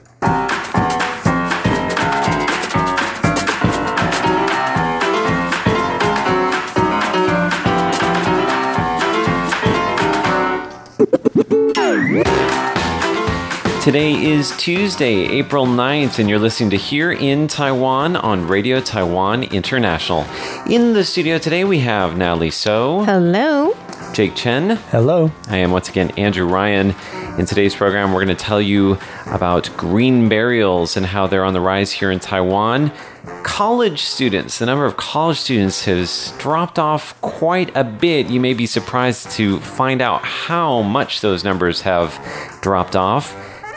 [13.86, 19.45] Today is Tuesday, April 9th, and you're listening to Here in Taiwan on Radio Taiwan
[19.45, 20.26] International.
[20.68, 23.76] In the studio today, we have Natalie So, Hello.
[24.12, 24.70] Jake Chen.
[24.90, 25.30] Hello.
[25.46, 26.96] I am once again Andrew Ryan.
[27.38, 31.52] In today's program, we're going to tell you about green burials and how they're on
[31.52, 32.90] the rise here in Taiwan.
[33.45, 38.30] College students, the number of college students has dropped off quite a bit.
[38.30, 42.18] You may be surprised to find out how much those numbers have
[42.62, 43.37] dropped off.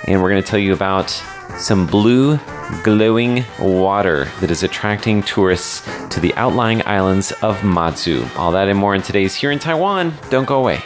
[0.09, 1.11] And we're going to tell you about
[1.59, 2.39] some blue
[2.83, 8.25] glowing water that is attracting tourists to the outlying islands of Matsu.
[8.35, 10.13] All that and more in today's Here in Taiwan.
[10.31, 10.79] Don't go away.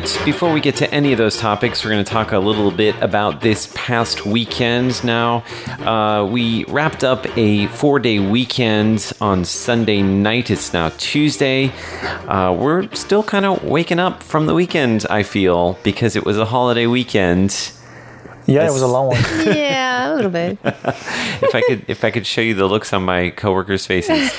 [0.00, 2.70] Right, before we get to any of those topics, we're going to talk a little
[2.70, 5.02] bit about this past weekend.
[5.04, 5.44] Now,
[5.80, 10.50] uh, we wrapped up a four day weekend on Sunday night.
[10.50, 11.72] It's now Tuesday.
[12.26, 16.38] Uh, we're still kind of waking up from the weekend, I feel, because it was
[16.38, 17.72] a holiday weekend.
[18.46, 19.22] Yeah, it was a long one.
[19.56, 20.58] Yeah, a little bit.
[21.42, 24.32] If I could, if I could show you the looks on my coworkers' faces,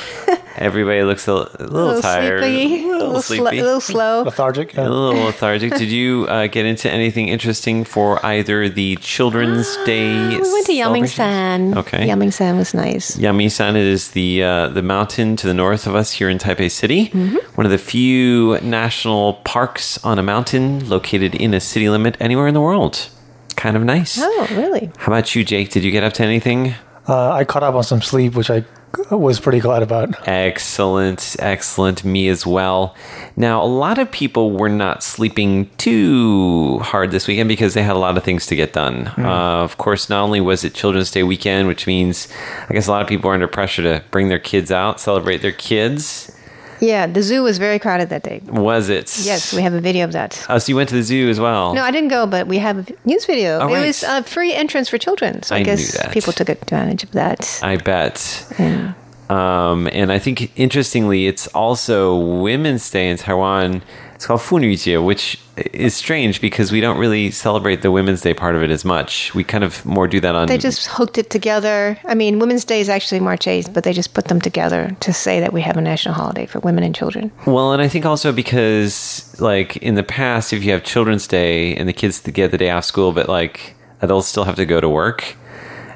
[0.57, 3.57] everybody looks a, a little, A little tired, sleepy, a little, sl- sleepy.
[3.59, 4.23] a little slow.
[4.23, 4.77] Lethargic.
[4.77, 5.73] A little lethargic.
[5.75, 10.09] Did you uh, get into anything interesting for either the Children's Day?
[10.13, 11.17] Ah, We went to celebrations?
[11.19, 11.77] Yangmingshan.
[11.77, 12.07] Okay.
[12.07, 13.15] Yangmingshan was nice.
[13.17, 17.09] Yangmingshan is the uh, the mountain to the north of us here in Taipei City.
[17.09, 17.37] Mm-hmm.
[17.55, 22.47] One of the few national parks on a mountain located in a city limit anywhere
[22.47, 23.09] in the world.
[23.55, 24.19] Kind of nice.
[24.21, 24.91] Oh, really?
[24.97, 25.69] How about you, Jake?
[25.71, 26.75] Did you get up to anything?
[27.09, 28.63] Uh, I caught up on some sleep, which I
[29.11, 30.27] was pretty glad about.
[30.27, 32.03] Excellent, excellent.
[32.03, 32.95] Me as well.
[33.35, 37.95] Now, a lot of people were not sleeping too hard this weekend because they had
[37.95, 39.07] a lot of things to get done.
[39.17, 42.27] Uh, of course, not only was it Children's Day weekend, which means
[42.69, 45.41] I guess a lot of people are under pressure to bring their kids out, celebrate
[45.41, 46.31] their kids.
[46.79, 48.41] Yeah, the zoo was very crowded that day.
[48.45, 49.17] Was it?
[49.19, 50.45] Yes, we have a video of that.
[50.49, 51.73] Oh, so you went to the zoo as well?
[51.73, 53.59] No, I didn't go, but we have a news video.
[53.59, 53.87] Oh, it right.
[53.87, 55.43] was a free entrance for children.
[55.43, 57.59] So I, I guess people took advantage of that.
[57.63, 58.45] I bet.
[58.59, 58.93] Yeah.
[59.29, 63.81] Um, and I think interestingly, it's also Women's Day in Taiwan.
[64.17, 65.39] It's called Funujie, which
[65.73, 69.35] is strange because we don't really celebrate the Women's Day part of it as much.
[69.35, 70.47] We kind of more do that on.
[70.47, 71.99] They just hooked it together.
[72.03, 75.13] I mean, Women's Day is actually March 8th, but they just put them together to
[75.13, 77.31] say that we have a national holiday for women and children.
[77.45, 81.75] Well, and I think also because, like, in the past, if you have Children's Day
[81.75, 84.81] and the kids get the day off school, but, like, adults still have to go
[84.81, 85.35] to work,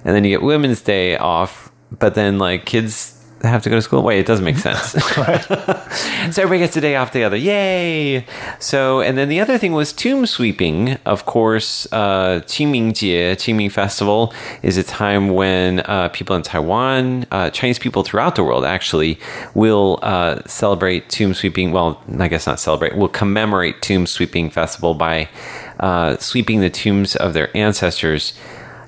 [0.06, 3.82] and then you get Women's Day off, but then, like, kids have to go to
[3.82, 4.04] school.
[4.04, 4.92] Wait, it doesn't make sense.
[4.92, 7.36] so everybody gets a day off together.
[7.36, 8.26] Yay!
[8.60, 10.98] So, and then the other thing was tomb sweeping.
[11.06, 17.50] Of course, uh, Qingmingjie, Qingming Festival, is a time when uh, people in Taiwan, uh,
[17.50, 19.20] Chinese people throughout the world actually,
[19.54, 21.72] will uh, celebrate tomb sweeping.
[21.72, 25.30] Well, I guess not celebrate, will commemorate Tomb Sweeping Festival by
[25.80, 28.34] uh, sweeping the tombs of their ancestors.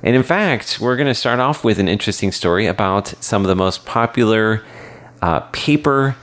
[0.03, 3.47] And in fact, we're going to start off with an interesting story about some of
[3.47, 4.63] the most popular
[5.21, 6.17] uh, paper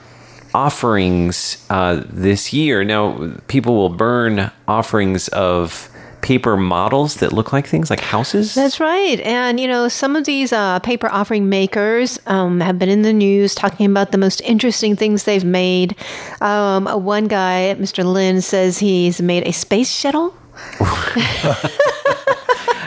[0.53, 2.83] offerings uh, this year.
[2.83, 5.89] Now, people will burn offerings of
[6.21, 8.53] paper models that look like things like houses.
[8.53, 9.19] That's right.
[9.21, 13.13] And, you know, some of these uh, paper offering makers um, have been in the
[13.13, 15.95] news talking about the most interesting things they've made.
[16.39, 18.05] Um, one guy, Mr.
[18.05, 20.35] Lin, says he's made a space shuttle.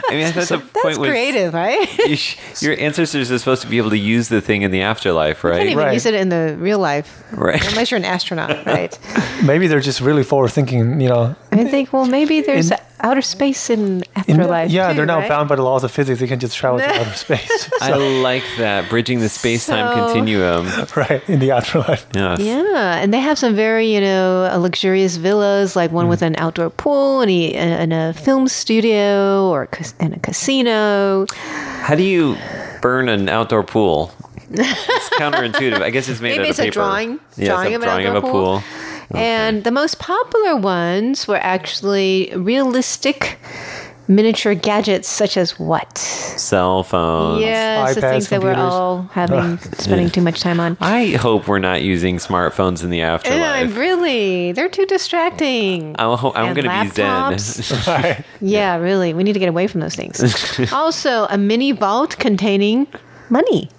[0.09, 0.97] I mean, that's the That's point.
[0.99, 1.97] was creative, right?
[1.99, 4.71] You you sh- your ancestors are supposed to be able to use the thing in
[4.71, 5.65] the afterlife, can't right?
[5.67, 5.93] even Right.
[5.93, 7.23] use it in the real life.
[7.31, 7.63] Right.
[7.69, 8.97] Unless you're an astronaut, right?
[9.43, 11.35] Maybe they're just really forward thinking, you know.
[11.51, 14.71] I think, well, maybe there's In- outer space in In- afterlife.
[14.71, 15.29] yeah, too, they're now right?
[15.29, 16.19] bound by the laws of physics.
[16.19, 17.69] They can just travel to outer space.
[17.81, 20.67] I like that bridging the space time So- continuum.
[20.95, 22.05] right in the afterlife.
[22.15, 22.39] Yes.
[22.39, 25.93] Yeah, and they have some very, you know, uh, luxurious villas, like Mm.
[26.01, 30.19] one with an outdoor pool and a, and a film studio or cas- and a
[30.19, 31.27] casino.
[31.85, 32.35] How do you
[32.81, 34.11] burn an outdoor pool?
[34.49, 35.81] It's counterintuitive.
[35.81, 36.73] I guess it's made Maybe out it's of a paper.
[36.73, 38.63] drawing- Yeah, drawing it's a an drawing of a outdoor pool.
[39.09, 39.19] Pool.
[39.19, 43.37] And the most popular ones were actually realistic
[44.07, 45.97] miniature gadgets, such as what?
[45.97, 47.41] Cell phones.
[47.41, 50.77] Yes, the iPads, things that we're all having spending too much time on.
[50.79, 53.75] I hope we're not using smartphones in the And I'm afterlife.
[53.77, 55.95] really, they're too distracting.
[55.97, 57.05] I'm, I'm going to be zen.
[57.09, 57.87] laptops.
[57.87, 58.23] Right.
[58.41, 59.13] Yeah, really.
[59.15, 60.71] We need to get away from those things.
[60.71, 62.85] also, a mini vault containing
[63.31, 63.71] money.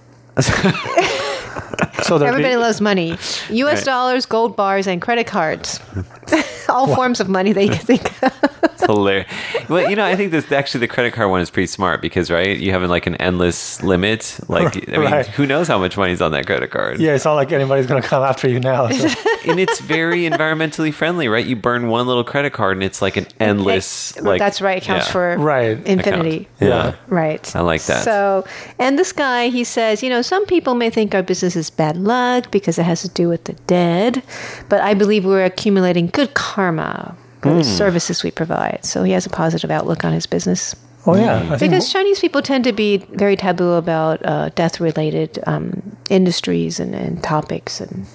[2.03, 3.11] So Everybody be- loves money.
[3.50, 3.85] US Right.
[3.85, 5.81] dollars, gold bars, and credit cards.
[6.69, 8.32] All forms of money that you can think of.
[8.64, 9.26] It's hilarious.
[9.69, 12.31] Well, you know, I think this actually the credit card one is pretty smart because
[12.31, 14.38] right, you have like an endless limit.
[14.49, 15.26] Like, I mean, Right.
[15.29, 16.99] who knows how much money's on that credit card?
[17.00, 18.88] yeah, it's not like anybody's going to come after you now.
[18.88, 19.09] So.
[19.47, 21.47] and it's very environmentally friendly, right?
[21.47, 24.19] You burn one little credit card, and it's like an endless.
[24.20, 24.79] like That's right.
[24.79, 25.12] It counts yeah.
[25.12, 25.79] for Right.
[25.87, 26.49] infinity.
[26.61, 26.61] Account.
[26.61, 26.94] Yeah.
[27.06, 27.56] Right.
[27.56, 28.02] I like that.
[28.05, 28.44] So,
[28.79, 31.97] and this guy, he says, you know, some people may think our business is bad
[31.97, 34.23] luck because it has to do with the dead,
[34.69, 37.59] but I believe we're accumulating good karma for Hmm.
[37.59, 38.81] the services we provide.
[38.85, 40.75] So he has a positive outlook on his business.
[41.07, 44.81] Oh yeah, I think Because Chinese people tend to be very taboo about uh, death
[44.81, 48.07] related um, industries and, and topics and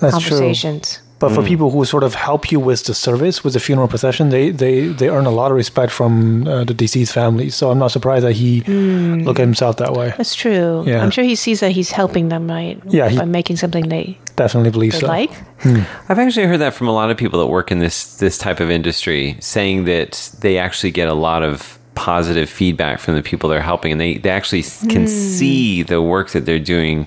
[0.00, 0.52] That's true.
[1.20, 1.26] Conversations.
[1.26, 1.34] But Mm.
[1.34, 4.50] for people who sort of help you with the service, with the funeral procession, they
[4.50, 7.54] they, they earn a lot of respect from uh, the deceased families.
[7.54, 9.22] So I'm not surprised that he Hmm.
[9.26, 10.12] look at himself that way.
[10.16, 10.84] That's true.
[10.86, 11.02] Yeah.
[11.02, 12.78] I'm sure he sees that he's helping them, right?
[12.88, 15.06] Yeah, he- By making something they, Definitely believe they so.
[15.06, 15.30] like.
[16.08, 18.60] I've actually heard that from a lot of people that work in this this type
[18.64, 23.50] of industry, saying that they actually get a lot of positive feedback from the people
[23.50, 27.06] they're helping, and they they actually s can see the work that they're doing,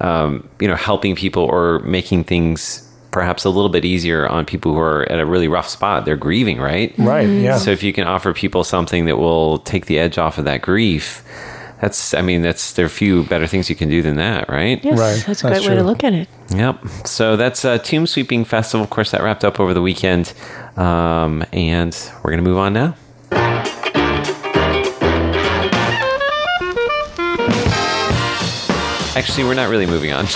[0.00, 2.82] um, you know, helping people or making things
[3.16, 6.04] perhaps a little bit easier on people who are at a really rough spot.
[6.04, 6.92] They're grieving, right?
[6.98, 7.26] Right?
[7.26, 7.56] Yeah.
[7.56, 10.60] So if you can offer people something that will take the edge off of that
[10.60, 11.24] grief,
[11.80, 14.84] that's I mean that's there are few better things you can do than that, right?
[14.84, 16.28] Yes, Right, that's a that's great way to look at it.
[16.50, 16.86] Yep.
[17.06, 18.84] So that's uh, Tomb Sweeping Festival.
[18.84, 20.34] Of course, that wrapped up over the weekend.
[20.76, 22.96] Um, and we're going to move on now.
[29.16, 30.26] Actually, we're not really moving on.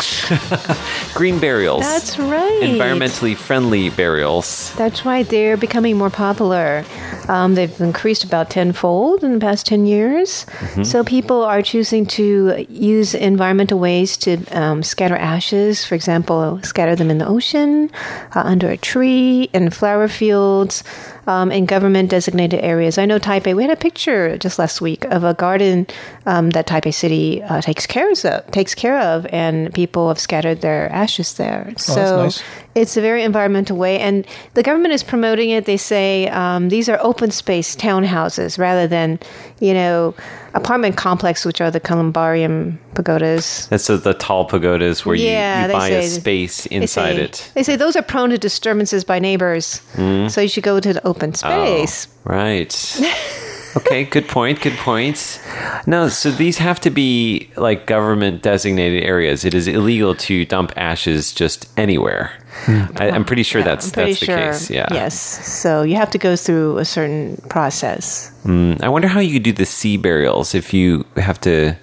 [1.15, 1.83] Green burials.
[1.83, 2.61] That's right.
[2.63, 4.73] Environmentally friendly burials.
[4.77, 5.29] That's right.
[5.29, 6.87] They're becoming more popular.
[7.29, 10.47] Um, they've increased about tenfold in the past 10 years.
[10.47, 10.85] Mm-hmm.
[10.85, 15.85] So people are choosing to use environmental ways to um, scatter ashes.
[15.85, 17.91] For example, scatter them in the ocean,
[18.35, 20.85] uh, under a tree, in flower fields,
[21.27, 22.99] um, in government designated areas.
[22.99, 25.87] I know Taipei, we had a picture just last week of a garden
[26.27, 30.61] um, that Taipei City uh, takes, care of, takes care of, and people have scattered
[30.61, 31.73] their ashes there.
[31.77, 32.43] So Oh, that's nice.
[32.75, 35.65] it's a very environmental way, and the government is promoting it.
[35.67, 39.19] They say um, these are open space townhouses rather than,
[39.61, 40.15] you know,
[40.55, 43.69] apartment complex, which are the columbarium pagodas.
[43.69, 46.77] That's the, the tall pagodas where Yeah, you, you they buy a say- space They
[46.77, 47.53] inside say, it.
[47.55, 51.07] They say those are prone to disturbances by neighbors, so you should go to the
[51.07, 52.09] open space.
[52.27, 53.01] Oh, right.
[53.77, 54.61] okay, good point.
[54.61, 55.41] Good point.
[55.87, 59.45] No, so these have to be like government designated areas.
[59.45, 62.33] It is illegal to dump ashes just anywhere.
[62.67, 64.71] I, I'm pretty sure Yeah, that's pretty that's the case.
[64.71, 64.87] Yeah.
[64.91, 65.15] Yes.
[65.15, 68.31] So you have to go through a certain process.
[68.43, 71.77] Hmm, I wonder how you do the sea burials if you have to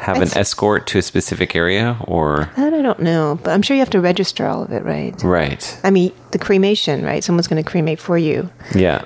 [0.00, 3.74] have an escort to a specific area or That I don't know, but I'm sure
[3.74, 5.14] you have to register all of it, right?
[5.22, 5.80] right.
[5.82, 7.24] I mean, the cremation, right?
[7.24, 8.50] Someone's going to cremate for you.
[8.74, 9.04] Yeah.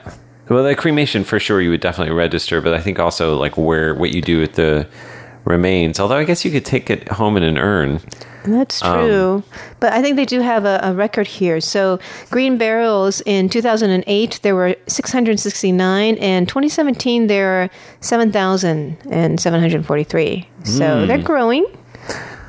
[0.49, 3.95] Well, the cremation for sure you would definitely register, but I think also like where
[3.95, 4.87] what you do with the
[5.45, 6.01] remains.
[6.01, 8.01] Although I guess you could take it home in an urn.
[8.45, 9.43] That's Um, true.
[9.81, 11.61] but I think they do have a, a record here.
[11.61, 11.99] So,
[12.31, 17.69] green burials in 2008, there were 669, and 2017, there are
[18.01, 20.49] 7,743.
[20.65, 21.07] So, Hmm.
[21.09, 21.67] they're growing.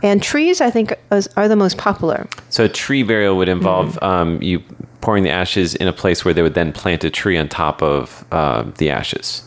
[0.01, 0.93] And trees, I think,
[1.35, 2.25] are the most popular.
[2.49, 4.05] So a tree burial would involve Mm-hmm.
[4.05, 4.61] um, you
[5.01, 7.81] pouring the ashes in a place where they would then plant a tree on top
[7.81, 9.43] of uh, the ashes.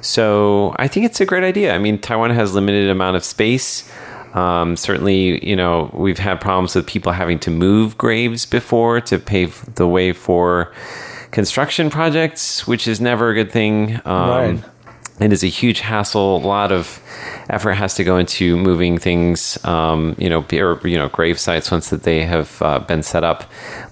[0.00, 1.74] So I think it's a great idea.
[1.74, 3.90] I mean, Taiwan has limited amount of space.
[4.34, 9.18] Um, certainly, you know, we've had problems with people having to move graves before to
[9.18, 10.72] pave the way for
[11.30, 14.00] construction projects, which is never a good thing.
[14.04, 14.64] Um, Right.
[15.20, 16.36] It is a huge hassle.
[16.36, 17.00] A lot of
[17.50, 21.70] effort has to go into moving things, um, you know, or, you know, grave sites
[21.70, 23.44] once that they have uh, been set up.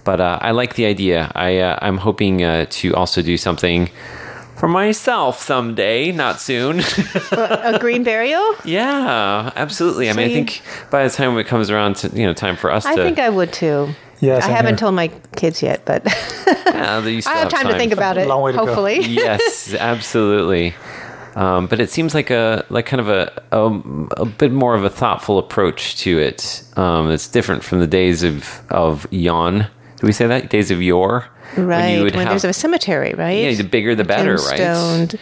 [0.04, 1.32] But uh, I like the idea.
[1.34, 3.90] I uh, I'm hoping uh, to also do something
[4.56, 6.80] For myself someday, not soon.
[7.32, 8.54] A green burial?
[8.64, 10.08] yeah, absolutely.
[10.08, 12.70] I mean, I think by the time it comes around to, you know, time for
[12.70, 13.02] us to I to.
[13.02, 13.88] think I would too.
[14.20, 14.76] Yeah, I same haven't here.
[14.78, 16.02] told my kids yet, but
[16.46, 18.28] yeah, I have time, to think about it.
[18.28, 18.64] Long way to go.
[18.64, 19.00] hopefully.
[19.02, 20.74] yes, absolutely.
[21.36, 23.66] Um, but it seems like a like kind of a, a
[24.22, 26.64] a bit more of a thoughtful approach to it.
[26.76, 29.66] Um, it's different from the days of of yon.
[29.98, 31.26] Do we say that days of yore?
[31.56, 32.02] Right.
[32.02, 33.38] When, have- there's a cemetery, right?
[33.44, 34.56] yeah, the bigger the better, right?
[34.58, 35.20] Tombstoned.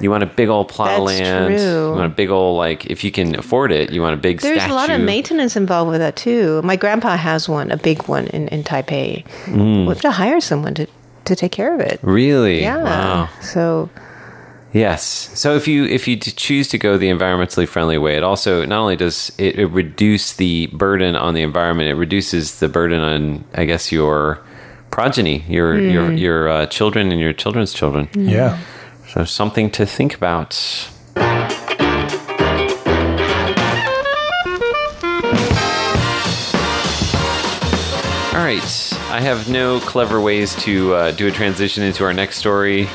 [0.00, 1.56] You want a big old plot of That's land.
[1.58, 1.86] true.
[1.88, 4.40] You want a big old like if you can afford it, you want a big
[4.40, 4.72] There's statue.
[4.72, 6.60] a lot of maintenance involved with that too.
[6.62, 9.24] My grandpa has one, a big one in, in Taipei.
[9.48, 10.86] We have to hire someone to,
[11.24, 11.98] to take care of it.
[12.02, 12.60] Really?
[12.60, 12.82] Yeah.
[12.82, 13.28] Wow.
[13.40, 13.88] So
[14.76, 15.30] Yes.
[15.32, 18.80] So if you if you choose to go the environmentally friendly way, it also not
[18.80, 23.44] only does it, it reduce the burden on the environment, it reduces the burden on
[23.54, 24.44] I guess your
[24.90, 28.10] progeny, your your your uh, children and your children's children.
[28.12, 28.62] Yeah.
[29.08, 30.90] So something to think about.
[38.34, 42.36] All right, I have no clever ways to uh, do a transition into our next
[42.36, 42.88] story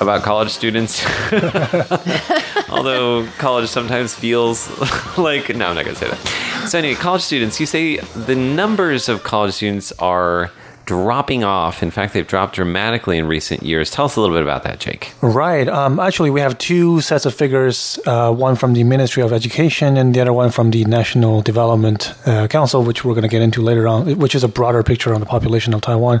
[0.00, 1.04] about college students.
[2.70, 4.68] Although college sometimes feels
[5.18, 6.68] like no, I'm not going to say that.
[6.68, 10.50] So anyway, college students, you say the numbers of college students are
[10.90, 11.84] dropping off.
[11.84, 13.92] In fact, they've dropped dramatically in recent years.
[13.92, 15.12] Tell us a little bit about that, Jake.
[15.22, 15.68] Right.
[15.68, 19.96] Um, actually, we have two sets of figures uh, one from the Ministry of Education
[19.96, 23.40] and the other one from the National Development uh, Council, which we're going to get
[23.40, 26.18] into later on, which is a broader picture on the population of Taiwan.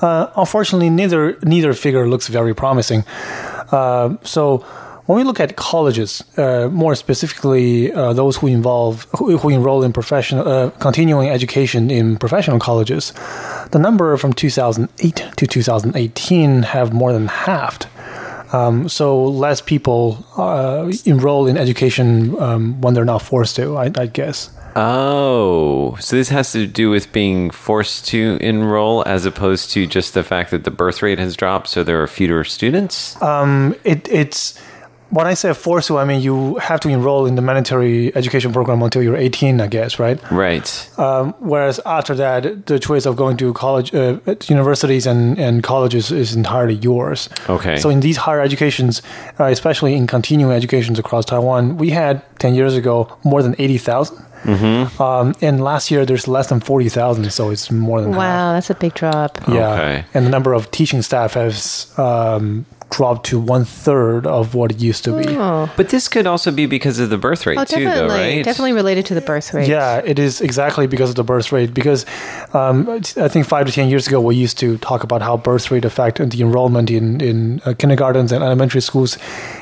[0.00, 3.04] Uh, unfortunately, neither, neither figure looks very promising.
[3.70, 4.64] Uh, so,
[5.06, 9.82] when we look at colleges, uh, more specifically uh, those who involve who, who enroll
[9.82, 13.12] in professional uh, continuing education in professional colleges,
[13.70, 17.86] the number from 2008 to 2018 have more than halved.
[18.52, 23.76] Um, so less people uh, enroll in education um, when they're not forced to.
[23.76, 24.50] I, I guess.
[24.78, 30.12] Oh, so this has to do with being forced to enroll as opposed to just
[30.12, 33.20] the fact that the birth rate has dropped, so there are fewer students?
[33.22, 34.60] Um, It, it's
[35.10, 38.52] when I say forced to, I mean you have to enroll in the mandatory education
[38.52, 40.18] program until you're 18, I guess, right?
[40.30, 40.98] right.
[40.98, 46.10] Um, whereas after that, the choice of going to college, uh, universities and, and colleges
[46.10, 47.28] is entirely yours.
[47.48, 47.76] Okay.
[47.76, 49.02] So in these higher educations,
[49.38, 54.26] uh, especially in continuing educations across Taiwan, we had 10 years ago more than 80,000.
[54.42, 55.02] Mm-hmm.
[55.02, 58.18] Um, and last year there's less than 40,000, so it's more than half.
[58.18, 59.38] wow, that's a big drop.
[59.48, 59.72] Yeah.
[59.72, 60.04] Okay.
[60.14, 64.78] And the number of teaching staff has um, dropped to one third of what it
[64.80, 65.26] used to be.
[65.36, 68.14] Oh, But this could also be because of the birth rate oh too, definitely, though,
[68.14, 68.44] right?
[68.44, 69.68] definitely related to the birth rate.
[69.68, 71.74] Yeah, it is exactly because of the birth rate.
[71.74, 72.06] Because
[72.54, 75.70] um, I think five to ten years ago, we used to talk about how birth
[75.70, 79.18] rate affected the enrollment in in uh, kindergartens and elementary schools,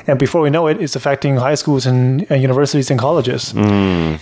[0.06, 3.54] and before we know it, it's affecting high schools and, and universities and colleges.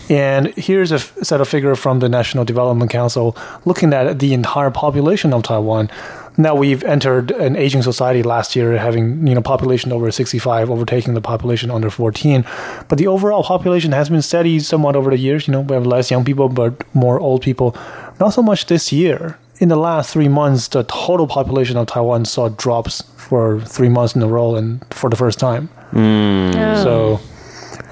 [0.09, 4.33] And here's a f- set of figure from the National Development Council looking at the
[4.33, 5.91] entire population of Taiwan.
[6.37, 11.15] Now we've entered an aging society last year, having you know population over 65 overtaking
[11.15, 12.45] the population under 14.
[12.89, 15.47] But the overall population has been steady somewhat over the years.
[15.47, 17.77] You know, we have less young people, but more old people.
[18.19, 19.39] Not so much this year.
[19.59, 24.17] In the last three months, the total population of Taiwan saw drops for three months
[24.17, 25.69] in a row, and for the first time.
[25.93, 26.83] Oh.
[26.83, 27.21] So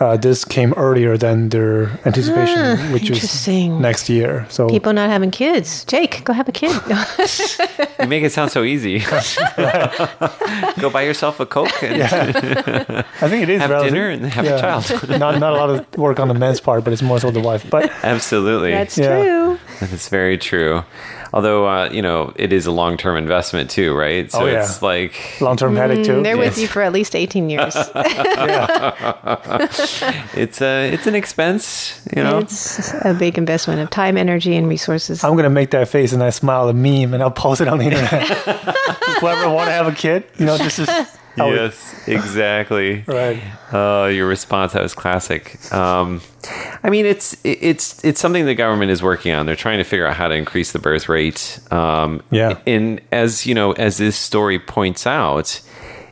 [0.00, 4.47] uh, this came earlier than their anticipation, which is next year.
[4.49, 5.85] So People not having kids.
[5.85, 6.73] Jake, go have a kid.
[8.00, 8.99] You make it sound so easy.
[10.80, 14.47] Go buy yourself a Coke and I think it is have relative- dinner and have
[14.47, 15.09] a child.
[15.21, 17.40] not not a lot of work on the men's part, but it's more so the
[17.40, 17.69] wife.
[17.71, 18.71] But Absolutely.
[18.73, 19.23] That's Yeah.
[19.23, 19.59] true.
[19.80, 20.83] That's very true.
[21.33, 24.31] Although, uh, you know, it is a long term investment too, right?
[24.33, 24.63] So Oh, yeah.
[24.63, 26.15] it's like, long term headache too.
[26.15, 27.75] Mm, They're with you for at least 18 years.
[30.35, 32.39] it's a, it's an expense, you know?
[32.39, 35.23] It's a big investment of time, energy, and resources.
[35.25, 37.79] I'm gonna make that face and I smile a meme and I'll post it on
[37.79, 38.25] the internet.
[39.21, 41.07] Whoever want to have a kid, you know, this is how we-
[41.37, 43.05] yes, exactly.
[43.07, 43.43] right.
[43.73, 45.57] Oh, your response that was classic.
[45.73, 46.21] Um,
[46.83, 49.47] I mean, it's it's it's something the government is working on.
[49.47, 51.61] They're trying to figure out how to increase the birth rate.
[51.71, 52.59] Um, Yeah.
[52.67, 55.61] and as you know, as this story points out,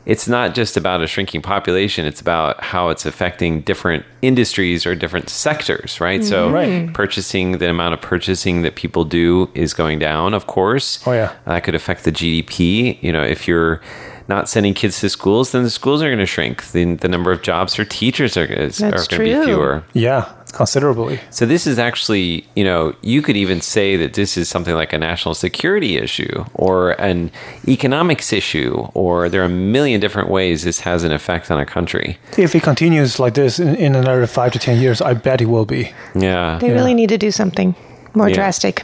[0.05, 2.05] it's not just about a shrinking population.
[2.05, 6.23] It's about how it's affecting different industries or different sectors, right?
[6.23, 6.91] So, Right.
[6.93, 10.33] purchasing the amount of purchasing that people do is going down.
[10.33, 11.33] Of course, Oh, yeah.
[11.45, 12.97] that could affect the GDP.
[13.01, 13.81] You know, if you're
[14.29, 16.71] not sending kids to schools, then the schools are going to shrink.
[16.71, 19.83] The, the number of jobs for teachers are, is, are going to be fewer.
[19.93, 21.19] Yeah, considerably.
[21.31, 24.93] So this is actually, you know, you could even say that this is something like
[24.93, 27.31] a national security issue or an
[27.67, 31.65] economics issue, or there are a million different ways this has an effect on a
[31.65, 32.17] country.
[32.37, 35.47] If it continues like this in, in another five to ten years, I bet it
[35.47, 35.91] will be.
[36.13, 36.59] Yeah.
[36.61, 37.75] They really need to do something
[38.13, 38.35] more Yeah.
[38.35, 38.83] drastic.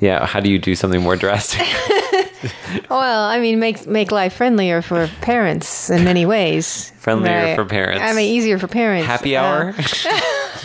[0.00, 0.26] Yeah.
[0.26, 1.62] How do you do something more drastic?
[2.90, 6.92] Well, I mean, make make life friendlier for parents in many ways.
[6.98, 8.02] Friendlier for parents.
[8.02, 9.06] I mean, easier for parents.
[9.06, 9.74] Happy Uh, hour?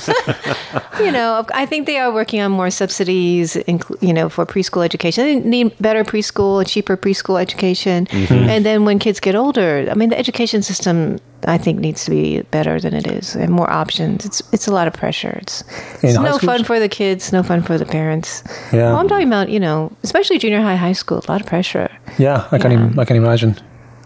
[1.00, 3.58] you know, I think they are working on more subsidies,
[4.02, 5.24] you know, for preschool education.
[5.26, 8.06] They need better preschool, and cheaper preschool education.
[8.08, 8.50] Mm-hmm.
[8.50, 12.12] And then when kids get older, I mean, the education system, I think, needs to
[12.12, 14.26] be better than it is and more options.
[14.26, 15.38] It's it's a lot of pressure.
[15.42, 15.64] It's,
[16.04, 16.42] it's no schools?
[16.42, 18.44] fun for the kids, no fun for the parents.
[18.72, 18.92] Yeah.
[18.92, 21.90] Well, I'm talking about, you know, especially junior high, high school, a lot of pressure.
[22.18, 22.72] Yeah, I can.
[22.72, 23.56] Im- I can imagine.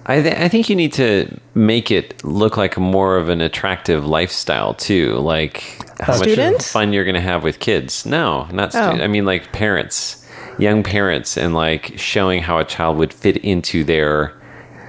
[0.08, 4.06] I, th- I think you need to make it look like more of an attractive
[4.06, 5.14] lifestyle too.
[5.16, 5.64] Like
[6.00, 8.06] how much fun you're going to have with kids.
[8.06, 9.02] No, not students.
[9.02, 9.04] Oh.
[9.04, 10.24] I mean, like parents,
[10.60, 14.40] young parents, and like showing how a child would fit into their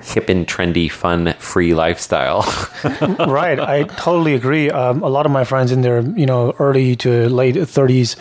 [0.03, 2.43] hip and trendy, fun, free lifestyle.
[3.19, 4.71] right, I totally agree.
[4.71, 8.17] Um, a lot of my friends in their you know early to late thirties,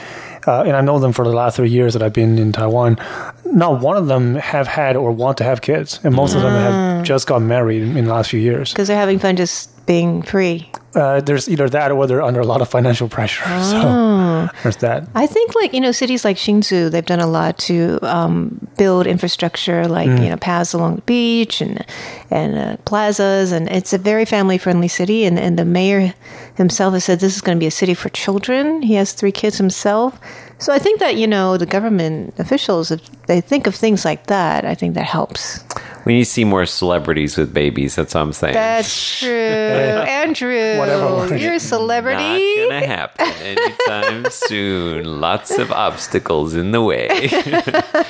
[0.47, 2.97] uh, and I know them for the last three years that I've been in Taiwan.
[3.45, 6.51] Not one of them have had or want to have kids, and most of them
[6.51, 8.71] have just got married in, in the last few years.
[8.71, 10.69] Because they're having fun just being free.
[10.95, 13.43] Uh, there's either that or they're under a lot of financial pressure.
[14.45, 15.07] So there's that.
[15.15, 19.07] I think like you know cities like Hsinchu, they've done a lot to um, build
[19.07, 21.83] infrastructure like you know paths along the beach and
[22.29, 25.25] and uh, plazas, and it's a very family friendly city.
[25.25, 26.13] And and the mayor
[26.55, 28.81] himself has said this is going to be a city for children.
[28.81, 30.19] He has three kids himself,
[30.57, 34.27] so I think that you know the government officials, if they think of things like
[34.27, 35.63] that, I think that helps.
[36.05, 37.95] we need to see more celebrities with babies.
[37.95, 38.53] That's what I'm saying.
[38.53, 39.29] That's true,
[40.23, 40.77] Andrew.
[40.77, 41.35] Whatever.
[41.37, 42.23] You're a celebrity.
[42.23, 42.69] Not celebrity.
[42.69, 45.19] gonna happen anytime soon.
[45.21, 47.09] Lots of obstacles in the way.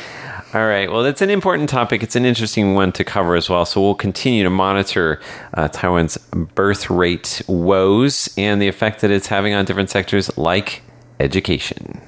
[0.55, 0.89] All right.
[0.89, 2.01] Well, that's an important topic.
[2.01, 3.65] It's an interesting one to cover as well.
[3.65, 5.19] So we'll continue to monitor
[5.53, 6.17] uh, Taiwan's
[6.55, 10.81] birth rate woes and the effect that it's having on different sectors like
[11.19, 12.00] education.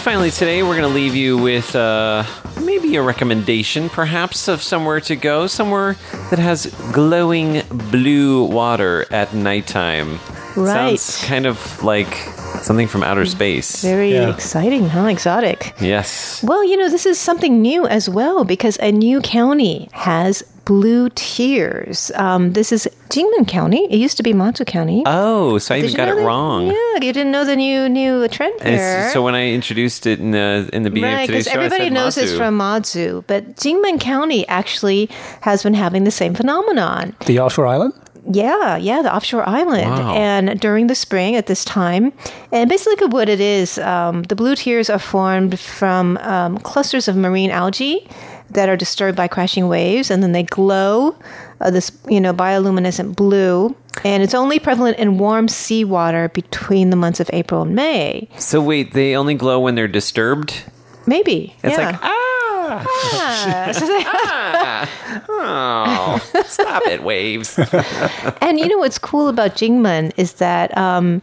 [0.00, 2.24] Finally, today we're going to leave you with uh,
[2.62, 5.96] maybe a recommendation, perhaps, of somewhere to go, somewhere
[6.30, 10.18] that has glowing blue water at nighttime.
[10.56, 10.98] Right.
[11.00, 12.14] Sounds kind of like
[12.62, 13.82] something from outer space.
[13.82, 14.30] Very Yeah.
[14.30, 15.06] exciting, huh?
[15.06, 15.74] Exotic.
[15.80, 16.40] Yes.
[16.42, 21.10] Well, you know, this is something new as well because a new county has blue
[21.14, 22.10] tears.
[22.14, 23.84] Um, this is Jinmen County.
[23.90, 25.02] It used to be Matsu County.
[25.04, 26.24] Oh, so I Did even you got it that?
[26.24, 26.66] wrong.
[26.68, 28.98] Yeah, you didn't know the new new trend And here.
[28.98, 31.52] it's- so when I introduced it in the in the beginning Right, of today's because
[31.52, 32.38] show, I everybody said knows it's Matsu.
[32.38, 35.10] from Matsu, but Jinmen County actually
[35.42, 37.12] has been having the same phenomenon.
[37.26, 37.92] The offshore island.
[38.30, 39.90] Yeah, yeah, the offshore island.
[39.90, 40.14] Wow.
[40.14, 42.12] And during the spring at this time,
[42.52, 47.16] and basically what it is, um, the blue tears are formed from um, clusters of
[47.16, 48.08] marine algae
[48.50, 51.16] that are disturbed by crashing waves, and then they glow
[51.60, 53.74] uh, this, you know, bioluminescent blue.
[54.04, 58.28] And it's only prevalent in warm seawater between the months of April and May.
[58.38, 60.64] So wait, they only glow when they're disturbed.
[61.06, 61.54] Maybe.
[61.62, 61.86] It's yeah.
[61.90, 62.14] like ah,
[62.66, 64.04] Ah, they-
[65.28, 67.58] oh, stop it, waves.
[68.40, 71.22] And you know what's cool about Jinmen is that um,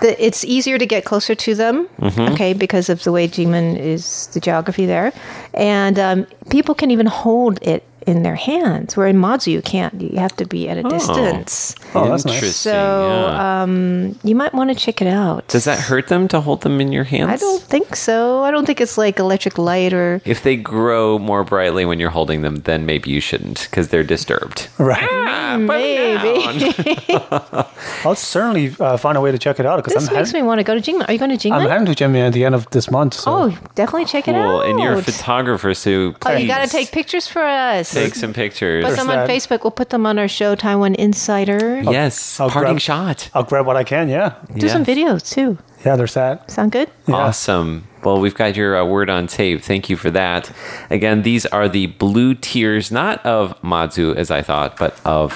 [0.00, 4.28] the, it's easier to get closer to them, okay, because of the way Jinmen is
[4.28, 5.12] the geography there,
[5.54, 8.96] and um, people can even hold it in their hands.
[8.96, 11.74] Where in Matsu you can't; you have to be at a distance.
[11.94, 12.34] Oh, that's nice.
[12.36, 12.72] Interesting.
[12.72, 13.62] So yeah.
[13.62, 15.46] um, you might want to check it out.
[15.48, 17.30] Does that hurt them to hold them in your hands?
[17.30, 18.42] I don't think so.
[18.42, 20.20] I don't think it's like electric light or.
[20.24, 24.02] If they grow more brightly when you're holding them, then maybe you shouldn't because they're
[24.04, 24.68] disturbed.
[24.78, 25.02] Right.
[25.10, 26.96] Ah, Maybe.
[28.04, 30.40] I'll certainly uh, find a way to check it out because this I'm, makes head-
[30.40, 31.08] me want to go to Jinmen.
[31.08, 31.52] Are you going to Jingma?
[31.56, 31.70] I'm Jinmen?
[31.70, 33.14] heading to Jinmen at the end of this month.
[33.14, 34.66] So Oh, definitely check it out.
[34.66, 37.91] And you're a photographer, so Oh, you got to take pictures for us.
[37.94, 38.84] Take some pictures.
[38.84, 39.28] Put them on.
[39.28, 39.64] Facebook.
[39.64, 41.82] We'll put them on our show, Taiwan Insider.
[41.82, 43.30] Yes, I'll parting grab- shot.
[43.34, 44.08] I'll grab what I can.
[44.08, 44.34] Yeah.
[44.56, 45.58] Do some videos too.
[45.84, 46.50] Yeah, there's that.
[46.50, 46.90] Sound good?
[47.08, 47.86] Awesome.
[48.04, 49.62] Well, we've got your uh, word on tape.
[49.62, 50.50] Thank you for that.
[50.90, 55.34] Again, these are the blue tears, not of Matsu as I thought, but of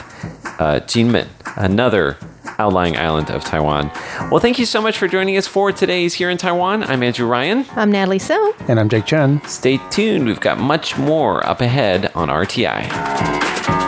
[0.58, 2.16] uh, Jinmen, another
[2.58, 3.90] outlying island of Taiwan.
[4.30, 6.82] Well, thank you so much for joining us for today's Here in Taiwan.
[6.82, 7.66] I'm Andrew Ryan.
[7.76, 8.54] I'm Natalie So.
[8.68, 9.44] And I'm Jake Chen.
[9.46, 10.26] Stay tuned.
[10.26, 13.85] We've got much more up ahead on RTI.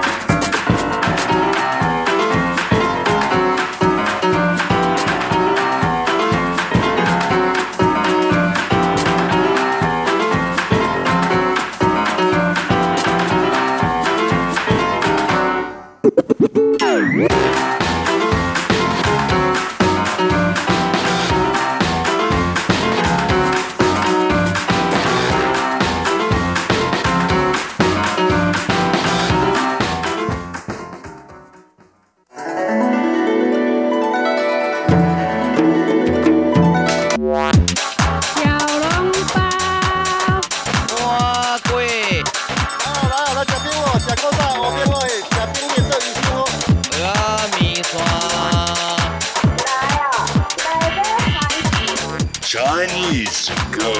[52.78, 53.92] Chinese to go.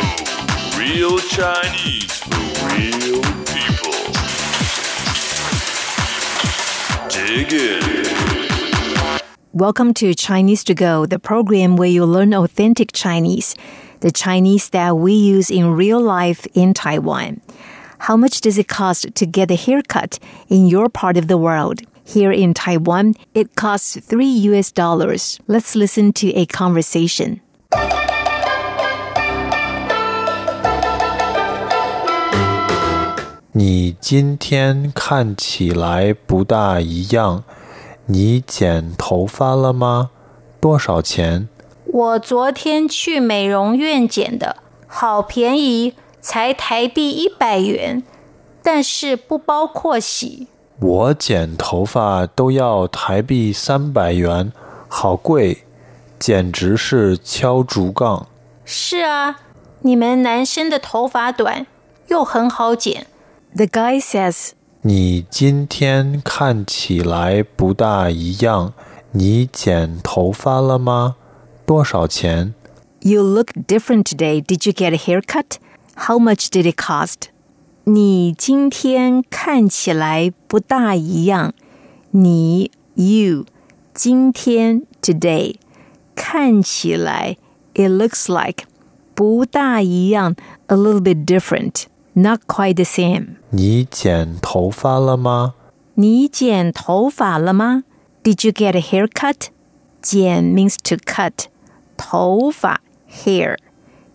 [0.78, 2.38] Real Chinese for
[2.68, 3.98] real people.
[7.08, 9.18] Dig in.
[9.52, 13.56] Welcome to Chinese to Go, the program where you learn authentic Chinese,
[13.98, 17.40] the Chinese that we use in real life in Taiwan.
[17.98, 21.80] How much does it cost to get a haircut in your part of the world?
[22.04, 25.40] Here in Taiwan, it costs 3 US dollars.
[25.48, 27.40] Let's listen to a conversation.
[33.58, 37.42] 你今天看起来不大一样，
[38.06, 40.10] 你剪头发了吗？
[40.60, 41.48] 多少钱？
[41.86, 48.04] 我昨天去美容院剪的，好便宜，才台币一百元，
[48.62, 50.46] 但是不包括洗。
[50.78, 54.52] 我剪头发都要台币三百元，
[54.86, 55.64] 好贵，
[56.16, 58.28] 简直是敲竹杠。
[58.64, 59.40] 是啊，
[59.80, 61.66] 你们男生的头发短，
[62.06, 63.08] 又很好剪。
[63.57, 68.73] The guy says, 你今天看起来不大一样，
[69.11, 71.15] 你剪头发了吗？
[71.65, 72.53] 多少钱？
[73.01, 74.41] You look different today.
[74.41, 75.57] Did you get a haircut?
[75.95, 77.29] How much did it cost?
[77.85, 81.53] 你今天看起来不大一样。
[82.11, 83.45] 你 you
[83.93, 85.55] 今天 today
[86.15, 87.37] 看起来
[87.73, 88.65] it looks like
[89.13, 90.35] 不大一样
[90.67, 91.83] a little bit different,
[92.17, 93.35] not quite the same.
[93.49, 95.53] 你剪头发了吗？
[95.95, 97.83] 你剪头发了吗？
[98.23, 99.47] Did you get a haircut?
[100.01, 101.45] 剪 means to cut.
[101.97, 103.57] 头发 hair.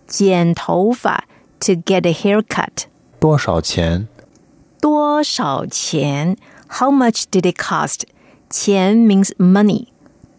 [0.07, 1.25] 剪头发
[1.61, 2.87] to get a haircut.
[3.21, 4.09] 多少钱？
[4.81, 6.37] 多少钱？
[6.69, 8.03] How much did it cost?
[8.51, 9.89] 钱 means money.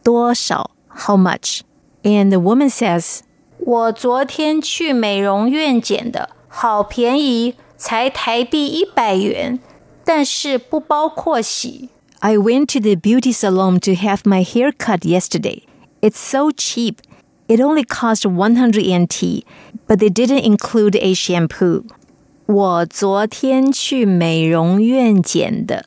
[0.04, 1.62] 多少 how much?
[2.04, 3.20] And the woman says,
[3.60, 9.60] 我昨天去美容院剪的， 好便宜，才台币一百元，
[10.04, 11.90] 但是不包括洗。
[12.20, 15.64] I went to the beauty salon to have my hair cut yesterday.
[16.02, 16.96] It's so cheap.
[17.48, 19.44] It only cost 100 NT,
[19.88, 21.84] but they didn't include a shampoo.
[22.46, 25.86] 我昨天去美容院剪的。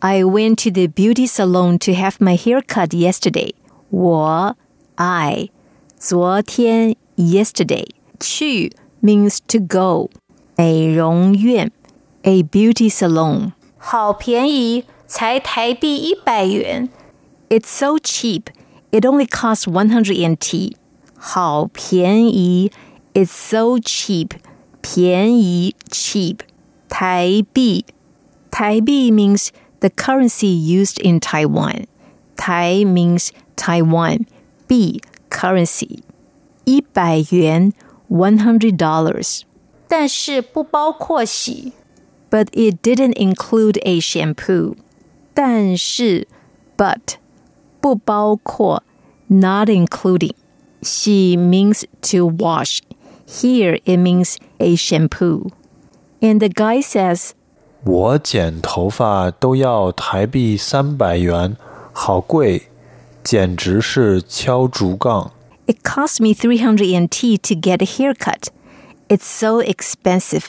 [0.00, 3.54] I went to the beauty salon to have my hair cut yesterday.
[3.90, 4.56] 我
[4.96, 5.48] I
[5.96, 7.86] 昨天 yesterday
[8.18, 8.72] 去
[9.06, 10.10] means to go.
[10.56, 11.70] 美容院
[12.22, 13.52] a beauty salon.
[13.78, 16.88] 好便宜，才台币一百元。
[17.48, 18.44] It's so cheap.
[18.90, 20.76] It only costs 100 NT.
[21.16, 22.70] 好便宜
[23.14, 24.30] It's so cheap.
[24.80, 26.40] 便宜 cheap.
[26.88, 27.84] 台币
[28.50, 29.48] 台币 means
[29.80, 31.86] the currency used in Taiwan.
[32.36, 34.26] 台 means Taiwan.
[34.66, 36.00] 币 currency.
[36.64, 37.72] 一百元
[38.10, 39.42] $100.
[39.88, 41.72] 但是不包括洗。
[42.30, 44.76] But it didn't include a shampoo.
[45.34, 46.26] 但是
[46.76, 47.16] but
[47.80, 48.82] 不包括
[49.26, 50.32] not including.
[50.80, 52.80] 洗 means to wash.
[53.26, 55.50] Here it means a shampoo.
[56.20, 57.32] And the guy says,
[57.84, 61.56] 我剪头发都要台币三百元，
[61.92, 62.68] 好贵，
[63.22, 65.32] 简直是敲竹杠。
[65.66, 68.48] It cost me 300 NT to get a haircut.
[69.08, 70.46] It's so expensive.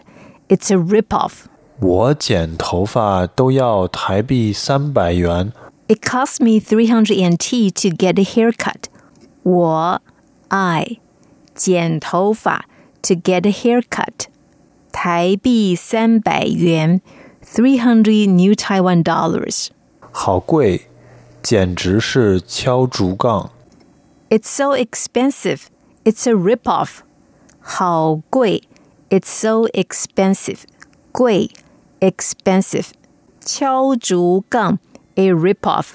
[0.50, 1.46] It's a ripoff.
[1.80, 5.52] 我剪头发都要台币三百元，
[5.88, 8.86] It cost me 300 NT to get a haircut.
[9.44, 10.02] 我
[10.48, 11.00] I
[11.54, 12.66] 剪头发
[13.02, 14.28] to get a haircut.
[14.92, 17.02] 台币三百元
[17.46, 19.68] 300 New Taiwan dollars.
[20.12, 20.88] 好贵，
[21.42, 23.52] 简直是敲竹杠。
[24.30, 25.68] It's so expensive.
[26.04, 27.00] It's a ripoff.
[27.60, 28.64] 好贵
[29.10, 30.62] It's so expensive.
[31.12, 31.52] 贵
[32.00, 32.88] expensive.
[33.46, 34.80] 敲竹杠
[35.16, 35.94] a ripoff.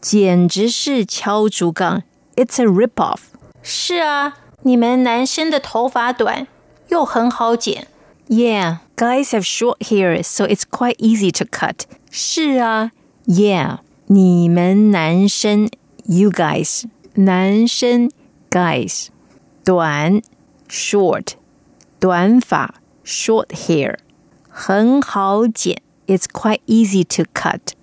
[0.00, 2.02] 简直是敲竹杠
[2.36, 3.20] It's a ripoff.
[3.62, 6.46] 是啊，你们男生的头发短，
[6.88, 7.86] 又很好剪。
[8.28, 11.80] Yeah, guys have short hair, so it's quite easy to cut.
[12.10, 12.92] 是啊
[13.26, 15.68] Yeah, 你们男生
[16.06, 18.10] you guys 男生
[18.50, 19.08] guys
[19.64, 20.22] 短
[20.68, 21.34] short
[21.98, 23.96] 短发 short hair
[24.48, 27.74] 很好剪 it's quite easy to cut.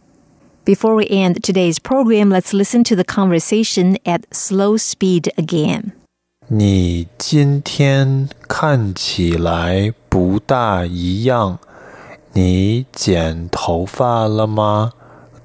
[0.66, 5.92] Before we end today's program, let's listen to the conversation at slow speed again.
[6.50, 11.60] 你今天看起来不大一样。
[12.34, 14.92] 你剪头发了吗？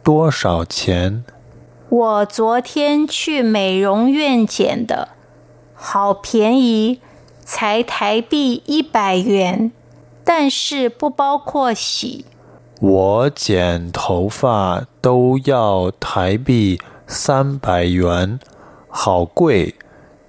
[0.02, 1.24] 多少钱？
[1.89, 5.07] 我昨天去美容院剪的，
[5.73, 6.99] 好便宜，
[7.45, 9.71] 才台币一百元，
[10.25, 12.25] 但是不包括洗。
[12.81, 18.37] 我剪头发都要台币三百元，
[18.89, 19.75] 好贵，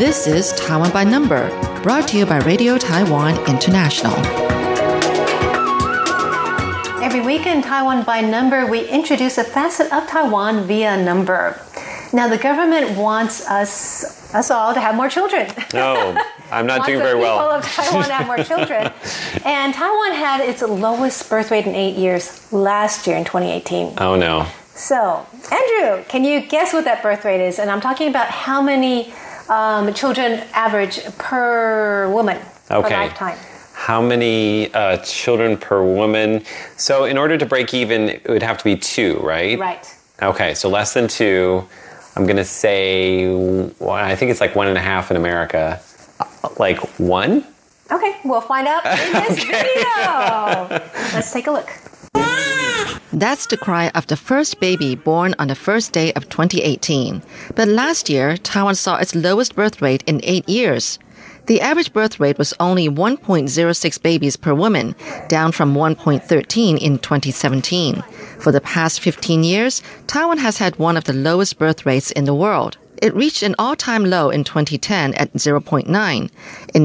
[0.01, 1.49] This is Taiwan by Number,
[1.85, 4.60] brought to you by Radio Taiwan International.
[7.11, 11.61] Every week in Taiwan by Number, we introduce a facet of Taiwan via number.
[12.12, 15.49] Now, the government wants us, us all, to have more children.
[15.75, 16.16] No,
[16.53, 17.51] I'm not doing very well.
[17.51, 18.92] of Taiwan have more children.
[19.44, 23.94] and Taiwan had its lowest birth rate in eight years last year in 2018.
[23.99, 24.46] Oh no.
[24.77, 27.59] So, Andrew, can you guess what that birth rate is?
[27.59, 29.12] And I'm talking about how many
[29.49, 32.94] um, children average per woman per Okay.
[32.94, 33.37] lifetime.
[33.90, 36.44] How many uh, children per woman?
[36.76, 39.59] So, in order to break even, it would have to be two, right?
[39.59, 39.85] Right.
[40.22, 41.66] Okay, so less than two.
[42.14, 43.26] I'm gonna say,
[43.81, 45.81] well, I think it's like one and a half in America.
[46.20, 47.42] Uh, Like one?
[47.90, 50.68] Okay, we'll find out in this video.
[51.12, 51.70] Let's take a look.
[53.12, 57.22] That's the cry of the first baby born on the first day of 2018.
[57.57, 61.00] But last year, Taiwan saw its lowest birth rate in eight years.
[61.51, 64.95] The average birth rate was only 1.06 babies per woman,
[65.27, 68.05] down from 1.13 in 2017.
[68.39, 72.25] For the past 15 years, Taiwan has had one of the lowest birth rates in
[72.25, 72.79] the world.
[73.03, 75.87] It reached an all-time low in 2010 at 0.9.
[75.89, 76.31] In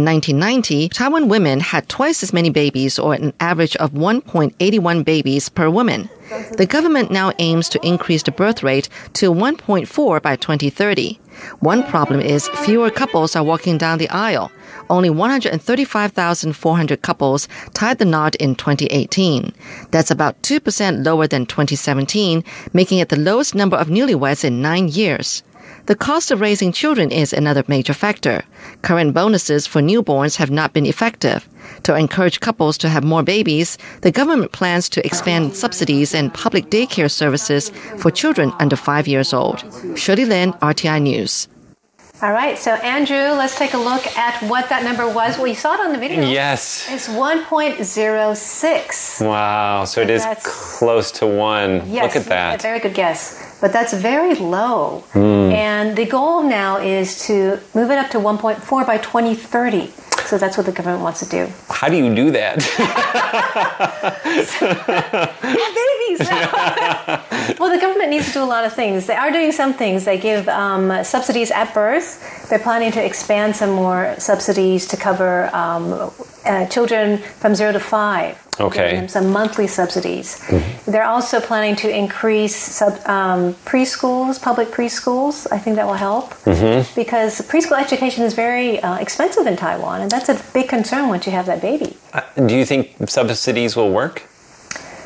[0.04, 5.70] 1990, Taiwan women had twice as many babies or an average of 1.81 babies per
[5.70, 6.10] woman.
[6.58, 11.20] The government now aims to increase the birth rate to 1.4 by 2030.
[11.60, 14.52] One problem is fewer couples are walking down the aisle.
[14.90, 19.54] Only 135,400 couples tied the knot in 2018.
[19.92, 22.44] That's about 2% lower than 2017,
[22.74, 25.44] making it the lowest number of newlyweds in nine years.
[25.86, 28.42] The cost of raising children is another major factor.
[28.82, 31.48] Current bonuses for newborns have not been effective.
[31.84, 36.72] To encourage couples to have more babies, the government plans to expand subsidies and public
[36.72, 37.70] daycare services
[38.00, 39.64] for children under five years old.
[39.96, 41.48] Shirley Lin, RTI News.
[42.22, 45.38] All right, so Andrew, let's take a look at what that number was.
[45.38, 46.22] Well, you saw it on the video.
[46.28, 46.88] Yes.
[46.90, 49.22] It's 1.06.
[49.28, 51.84] Wow, so it is That's- close to one.
[51.92, 52.62] Yes, Look at A that.
[52.62, 53.45] very good guess.
[53.62, 55.04] But that's very low.
[55.14, 55.52] Hmm.
[55.52, 59.92] And the goal now is to move it up to 1.4 by 2030.
[60.26, 61.48] So that's what the government wants to do.
[61.70, 62.58] How do you do that?
[65.42, 66.28] Babies!
[67.60, 69.06] well, the government needs to do a lot of things.
[69.06, 70.04] They are doing some things.
[70.04, 72.50] They give um, subsidies at birth.
[72.50, 76.12] They're planning to expand some more subsidies to cover um,
[76.46, 78.45] uh, children from zero to five.
[78.60, 78.86] Okay.
[78.86, 80.42] Giving them some monthly subsidies.
[80.86, 85.48] They're also planning to increase sub, um, preschools, public preschools.
[85.52, 86.34] I think that will help
[86.96, 91.26] because preschool education is very uh, expensive in Taiwan, and that's a big concern once
[91.26, 91.98] you have that baby.
[92.14, 94.24] Uh, do you think subsidies will work?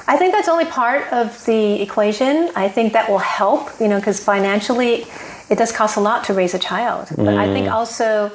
[0.08, 2.52] I think that's only part of the equation.
[2.56, 5.06] I think that will help, you know, because financially
[5.50, 7.10] it does cost a lot to raise a child.
[7.16, 8.32] But I think also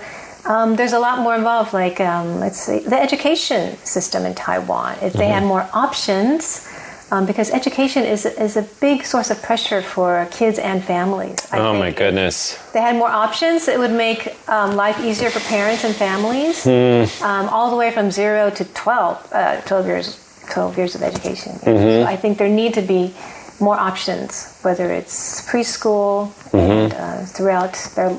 [0.47, 4.97] um, there's a lot more involved, like, um, let's see, the education system in Taiwan.
[5.03, 6.69] If they had more options,
[7.11, 11.39] um, because education is, is a big source of pressure for kids and families.
[11.53, 12.55] I oh my goodness.
[12.55, 16.67] If they had more options, it would make um, life easier for parents and families,
[16.67, 21.59] um, all the way from zero to 12, uh, 12 years 12 years of education.
[21.59, 23.15] So I think there need to be
[23.61, 28.11] more options, whether it's preschool and uh, throughout their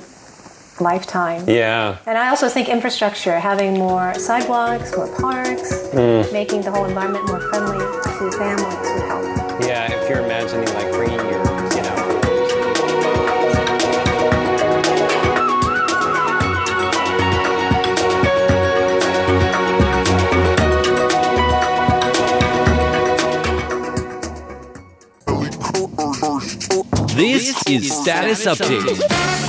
[0.80, 1.48] lifetime.
[1.48, 1.98] Yeah.
[2.06, 6.32] And I also think infrastructure, having more sidewalks, more parks, mm.
[6.34, 9.62] making the whole environment more friendly to families would help.
[9.62, 12.16] Yeah, if you're imagining like bringing your, you know,
[27.16, 29.45] This is Status Update.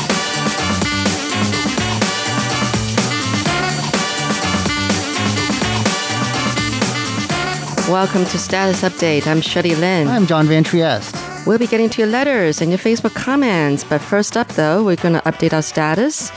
[7.88, 9.28] Welcome to Status Update.
[9.28, 10.08] I'm Shirley Lin.
[10.08, 11.14] I'm John Van Trieste.
[11.46, 13.84] We'll be getting to your letters and your Facebook comments.
[13.84, 16.32] But first up, though, we're going to update our status.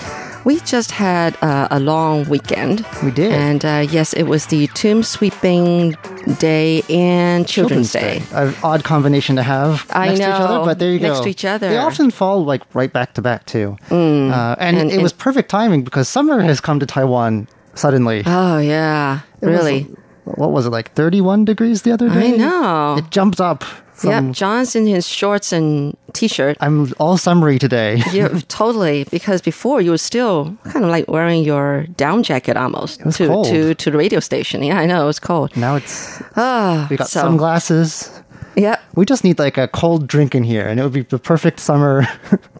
[0.45, 2.85] We just had uh, a long weekend.
[3.03, 3.31] We did.
[3.31, 5.95] And uh, yes, it was the Tomb Sweeping
[6.37, 8.21] Day and Children's, Day.
[8.31, 11.07] An odd combination to have I next to each other, but there you go.
[11.07, 11.67] Next to each other.
[11.69, 13.75] They often fall like right back to back too.
[13.87, 14.31] Mm.
[14.31, 18.21] Uh, and, And- it was perfect timing because summer has come to Taiwan suddenly.
[18.27, 19.21] Oh, yeah.
[19.41, 19.87] It was, really?
[20.35, 22.33] What was it like 31 degrees the other day?
[22.33, 22.95] I know.
[22.97, 23.63] It jumped up.
[24.01, 26.55] Yep, John's in his shorts and t-shirt.
[26.61, 28.01] I'm all summery today.
[28.13, 29.03] Yeah, totally.
[29.11, 33.47] Because before you were still kind of like wearing your down jacket almost to cold.
[33.47, 34.63] to to the radio station.
[34.63, 35.51] Yeah, I know it was cold.
[35.57, 38.09] now it's Ah, we got so, sunglasses.
[38.55, 41.19] Yep, We just need like a cold drink in here, and it would be the
[41.19, 42.05] perfect summer.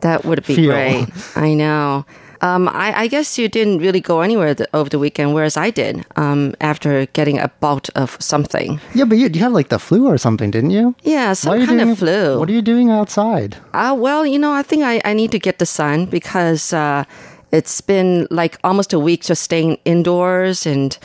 [0.01, 0.71] that would be Feel.
[0.71, 1.07] great.
[1.37, 2.05] I know.
[2.41, 5.69] Um, I, I guess you didn't really go anywhere the, over the weekend, whereas I
[5.71, 6.05] did.
[6.15, 8.79] Um, after getting a bout of something.
[8.93, 10.95] yeah, but you, you had like the flu or something, didn't you?
[11.03, 12.39] Yeah, some you kind doing, of flu.
[12.39, 13.57] What are you doing outside?
[13.73, 17.03] Uh, well, you know, I think I, I need to get the sun because uh,
[17.51, 20.97] it's been like almost a week just staying indoors and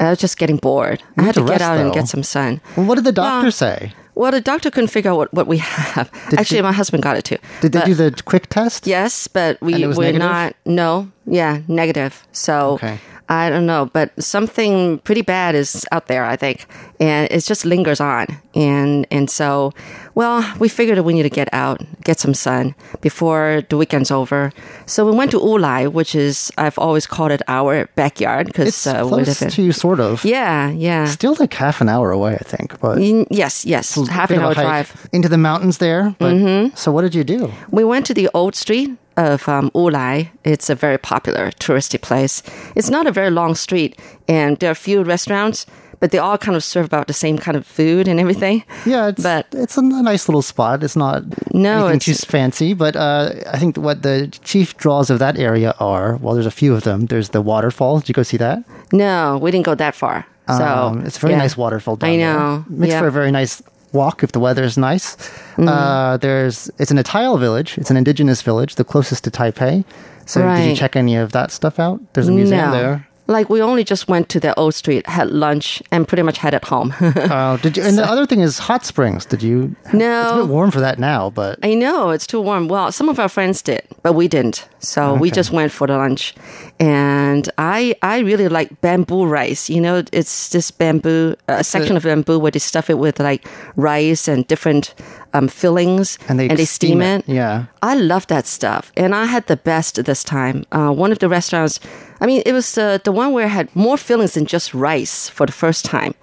[0.00, 1.02] uh, just getting bored.
[1.16, 2.60] I had to, to get rest, out and get some sun.
[2.76, 3.92] Well, what did the doctor Well, say?
[4.18, 6.10] Well, the doctor couldn't figure out what, what we have.
[6.30, 7.38] Did Actually, you- my husband got it too.
[7.60, 8.86] Did they do the quick test?
[8.86, 10.28] Yes, but we And it was we're negative?
[10.28, 10.56] not.
[10.66, 12.26] No, yeah, negative.
[12.32, 12.98] So Okay.
[13.30, 16.66] I don't know, but something pretty bad is out there, I think,
[16.98, 19.72] and it just lingers on, and and so,
[20.14, 24.50] well, we figured we need to get out, get some sun before the weekend's over.
[24.86, 28.86] So we went to Ulai, which is I've always called it our backyard because It's
[28.86, 29.50] uh, we close live in.
[29.50, 30.24] to you, sort of.
[30.24, 31.04] yeah, yeah.
[31.04, 32.80] Still like half an hour away, I think.
[32.80, 35.08] But Mm, Yes, yes, half an hour drive.
[35.12, 36.14] into the mountains there.
[36.18, 36.76] But, Mm-hmm.
[36.76, 37.52] So what did you do?
[37.70, 40.28] We went to the old street of um, Ulai.
[40.44, 42.42] It's a very popular touristy place.
[42.76, 45.66] It's not a very long street, and there are a few restaurants,
[46.00, 48.62] but they all kind of serve about the same kind of food and everything.
[48.86, 50.82] Yeah, it's But- it's a nice little spot.
[50.84, 55.18] It's not No, anything too fancy, but uh, I think what the chief draws of
[55.18, 57.06] that area are well, there's a few of them.
[57.06, 57.98] There's the waterfall.
[58.00, 58.62] Did you go see that?
[58.92, 60.24] No, we didn't go that far.
[60.48, 61.40] So Um, it's a very yeah.
[61.44, 61.96] nice waterfall.
[61.96, 62.32] Down I there.
[62.32, 62.64] know.
[62.70, 63.00] Makes yeah.
[63.00, 63.60] for a very nice
[63.92, 65.16] walk if the weather is nice.
[65.16, 65.68] Mm-hmm.
[65.68, 67.78] Uh, there's it's an Atayal village.
[67.78, 69.84] It's an indigenous village, the closest to Taipei.
[70.26, 72.00] So did you check any of that stuff out?
[72.12, 72.72] There's a museum no.
[72.72, 73.07] there.
[73.28, 76.64] Like we only just went to the old street, had lunch, and pretty much headed
[76.64, 76.94] home.
[77.30, 77.82] Oh, did you?
[77.82, 79.26] And the other thing is hot springs.
[79.26, 79.76] Did you?
[79.92, 80.22] No.
[80.22, 82.68] it's a bit warm for that now, but I know it's too warm.
[82.68, 84.66] Well, some of our friends did, but we didn't.
[84.78, 86.34] So we just went for the lunch,
[86.80, 89.68] and I I really like bamboo rice.
[89.68, 93.46] You know, it's this bamboo a section of bamboo where they stuff it with like
[93.76, 94.94] rice and different
[95.34, 97.28] um, fillings, and they, steam, it.
[97.28, 97.66] Yeah.
[97.82, 100.64] I love that stuff, and I had the best this time.
[100.72, 101.80] Uh, one of the restaurants,
[102.20, 105.28] I mean, it was uh, the one where it had more fillings than just rice
[105.28, 106.14] for the first time.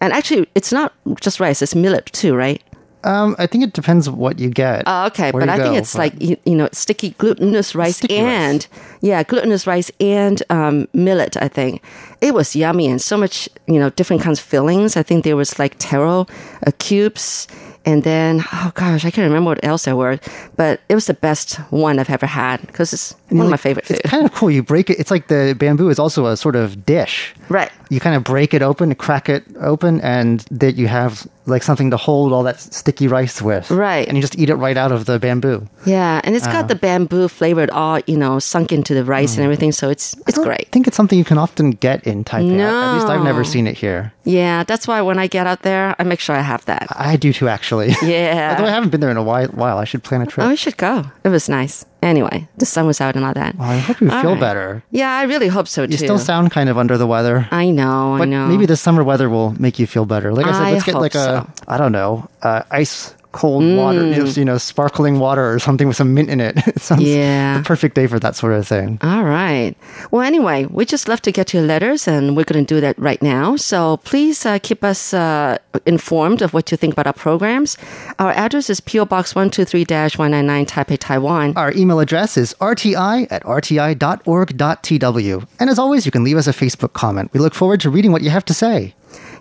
[0.00, 2.62] And actually, it's not just rice; it's millet too, right?
[3.04, 4.82] Um, I think it depends what you get.
[4.86, 8.20] Oh, okay, but I think it's but- like you, you know sticky glutinous rice Sticky
[8.20, 8.24] rice.
[8.24, 8.66] and
[9.00, 11.36] yeah, glutinous rice and um, millet.
[11.36, 11.82] I think
[12.20, 14.96] it was yummy and so much you know different kinds of fillings.
[14.96, 16.26] I think there was like taro
[16.66, 17.46] uh, cubes
[17.88, 20.18] and then oh gosh, I can't remember what else there were,
[20.60, 23.86] but it was the best one I've ever had because it's one of my favorite
[23.86, 23.98] food.
[24.04, 24.50] It's kind of cool.
[24.50, 24.98] You break it.
[25.00, 27.34] It's like the bamboo is also a sort of dish.
[27.48, 27.70] Right.
[27.90, 31.90] You kind of break it open, crack it open, and that you have like something
[31.90, 33.70] to hold all that sticky rice with.
[33.70, 34.06] Right.
[34.06, 35.66] And you just eat it right out of the bamboo.
[35.86, 36.52] Yeah, and it's Uh.
[36.52, 40.14] got the bamboo flavored all you know sunk into the rice and everything, so it's
[40.28, 40.44] it's great.
[40.44, 40.68] I great.
[40.72, 42.60] think it's something you can often get in Taipei.
[42.60, 44.12] At least I've never seen it here.
[44.24, 46.86] Yeah, that's why when I get out there, I make sure I have that.
[46.94, 47.77] I do too, actually.
[48.02, 48.54] Yeah.
[48.56, 50.46] Although I haven't been there in a while, while I should plan a trip.
[50.46, 51.04] Oh, we should go.
[51.24, 51.84] It was nice.
[52.02, 53.56] Anyway, the sun was out and all that.
[53.56, 54.40] Well, I hope you All feel right.
[54.40, 54.82] better.
[54.90, 55.92] Yeah, I really hope so too.
[55.92, 57.48] You still sound kind of under the weather.
[57.50, 58.46] I know, I know.
[58.46, 60.32] maybe the summer weather will make you feel better.
[60.32, 61.50] Like I said, I let's get like a so.
[61.66, 64.14] I don't know, uh, ice cold water, Mm.
[64.18, 66.54] just, you know, sparkling water or something with some mint in it.
[66.66, 67.58] it sounds Yeah.
[67.58, 68.98] the perfect day for that sort of thing.
[69.02, 69.72] All right.
[70.10, 72.96] Well, anyway, we just love to get your letters, and we're going to do that
[72.98, 73.54] right now.
[73.56, 77.76] So please uh, keep us uh, informed of what you think about our programs.
[78.18, 79.84] Our address is PO Box 123
[80.18, 81.52] 199 Taipei, Taiwan.
[81.56, 85.46] Our email address is rti at rti.org.tw.
[85.60, 87.30] And as always, you can leave us a Facebook comment.
[87.32, 88.94] We look forward to reading what you have to say.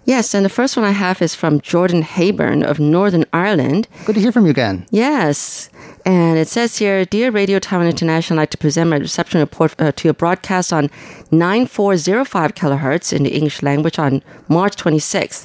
[0.08, 3.90] Yes, and the first one I have is from Jordan Hayburn of Northern Ireland.
[4.06, 4.86] Good to hear from you again.
[4.90, 5.70] Yes.
[6.06, 9.76] And it says here Dear Radio Taiwan International, I'd like to present my reception report
[9.80, 10.90] uh, to your broadcast on
[11.32, 15.44] 9405 kilohertz in the English language on March 26th.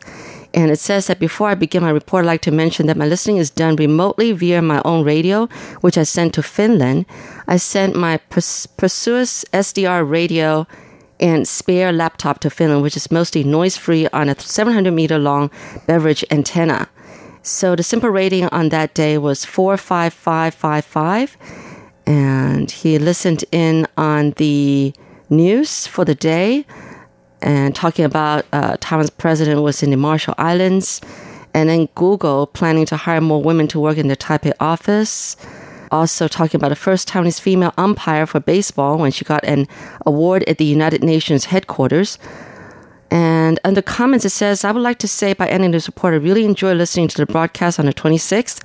[0.54, 3.06] And it says that before I begin my report, I'd like to mention that my
[3.06, 5.48] listening is done remotely via my own radio,
[5.80, 7.06] which I sent to Finland.
[7.48, 10.68] I sent my Pers- Perseus SDR radio
[11.22, 15.50] and spare laptop to Finland, which is mostly noise free on a 700 meter long
[15.86, 16.88] beverage antenna.
[17.42, 21.36] So the SINPO rating on that day was 45555.
[22.06, 24.92] And he listened in on the
[25.30, 26.66] news for the day
[27.40, 31.00] and talking about uh, Taiwan's president was in the Marshall Islands.
[31.54, 35.36] And then Google planning to hire more women to work in the Taipei office.
[35.92, 39.68] Also talking about the first Taiwanese female umpire for baseball when she got an
[40.06, 42.18] award at the United Nations headquarters.
[43.10, 46.16] And under comments, it says, I would like to say by ending this report, I
[46.16, 48.64] really enjoyed listening to the broadcast on the 26th.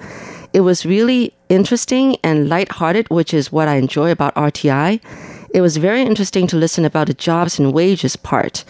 [0.53, 5.01] It was really interesting and lighthearted, which is what I enjoy about RTI.
[5.53, 8.63] It was very interesting to listen about the jobs and wages part.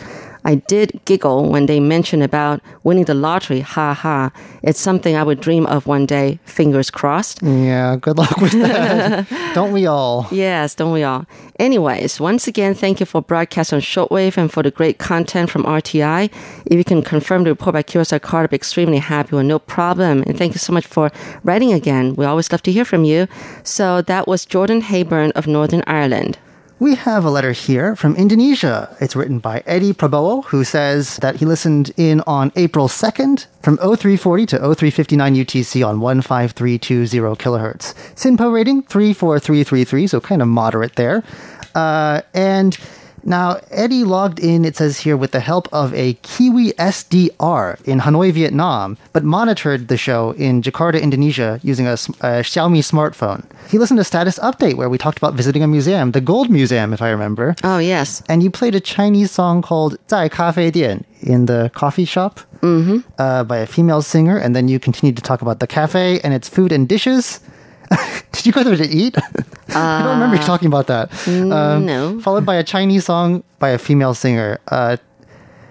[0.48, 3.60] I did giggle when they mentioned about winning the lottery.
[3.60, 4.32] Ha ha.
[4.64, 6.40] It's something I would dream of one day.
[6.46, 7.44] Fingers crossed.
[7.44, 9.28] Yeah, good luck with that.
[9.54, 10.26] Don't we all?
[10.32, 11.26] Yes, don't we all?
[11.60, 15.64] Anyways, once again, thank you for broadcast on shortwave and for the great content from
[15.64, 16.32] RTI.
[16.66, 19.36] If you can confirm the report by QSL card, I'll be extremely happy.
[19.36, 20.24] Well, no problem.
[20.28, 21.12] And thank you so much for
[21.44, 22.16] writing again.
[22.16, 23.28] We always love to hear from you.
[23.64, 26.38] So that was Jordan Hayburn of Northern Ireland.
[26.80, 28.96] We have a letter here from Indonesia.
[29.02, 33.78] It's written by Eddie Prabowo, who says that he listened in on April 2nd from
[33.78, 37.96] 0340 to 0359 UTC on 15320 kilohertz.
[38.14, 41.24] SINPO rating 34333, so kind of moderate there.
[41.74, 42.78] Uh, and
[43.28, 48.00] now, Eddie logged in, it says here, with the help of a Kiwi SDR in
[48.00, 53.44] Hanoi, Vietnam, but monitored the show in Jakarta, Indonesia, using a, a, Xiaomi smartphone.
[53.70, 56.94] He listened to Status Update, where we talked about visiting a museum, the Gold Museum,
[56.94, 57.54] if I remember.
[57.66, 58.24] Oh, yes.
[58.30, 63.00] And you played a Chinese song called Zai Cafe Dian in the coffee shop mm-hmm.
[63.18, 66.34] uh, by a female singer, and then you continued to talk about the cafe and
[66.34, 67.42] its food and dishes.
[68.32, 69.16] Did you go there to eat?
[69.70, 71.12] I don't remember you talking about that.
[71.28, 72.20] Um, no.
[72.26, 74.60] Followed by a Chinese song by a female singer.
[74.68, 74.98] Uh,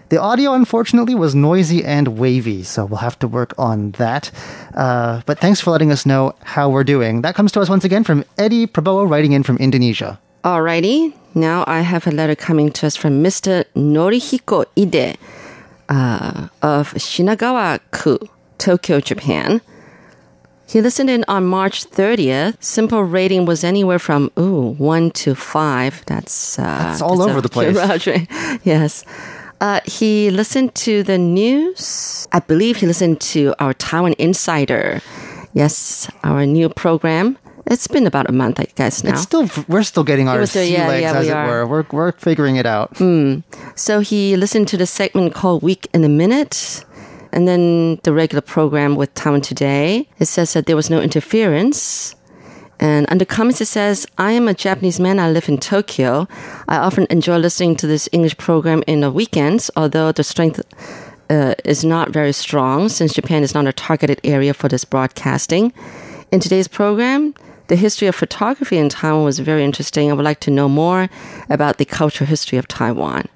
[0.09, 4.31] the audio, unfortunately, was noisy and wavy, so we'll have to work on that.
[4.75, 7.23] Uh, but thanks for letting us know how we're doing.
[7.23, 10.21] That comes to us once again from Eddie Prabowo, writing in from Indonesia.
[10.45, 13.65] Alrighty, now I have a letter coming to us from Mr.
[13.75, 15.19] Norihiko Ide
[15.89, 18.19] uh, of Shinagawa-ku,
[18.59, 19.61] Tokyo, Japan.
[20.69, 22.57] He listened in on March 30th.
[22.59, 26.03] SINPO rating was anywhere from ooh one to five.
[26.07, 28.07] That's uh, That's all a over the place.
[28.07, 28.29] rate.
[28.65, 29.05] yes.
[29.61, 32.29] Uh, he listened to the news.
[32.33, 35.01] I believe he listened to our Taiwan Insider.
[35.55, 37.39] Yes, our new program.
[37.69, 39.13] It's been about a month, I guess now.
[39.13, 41.47] It's still we're still getting our still- sea yeah, legs, yeah, as we it are.
[41.47, 41.67] were.
[41.67, 42.97] We're we're figuring it out.
[43.77, 46.85] So he listened to the segment called Week in a Minute.
[47.33, 50.09] And then the regular program with Taiwan Today.
[50.19, 52.15] It says that there was no interference.
[52.79, 55.19] And under comments, it says, I am a Japanese man.
[55.19, 56.29] I live in Tokyo.
[56.69, 60.61] I often enjoy listening to this English program in the weekends, although the strength
[61.31, 65.73] uh, is not very strong since Japan is not a targeted area for this broadcasting.
[66.31, 67.35] In today's program,
[67.69, 70.11] the history of photography in Taiwan was very interesting.
[70.11, 71.09] I would like to know more
[71.49, 73.27] about the cultural history of Taiwan.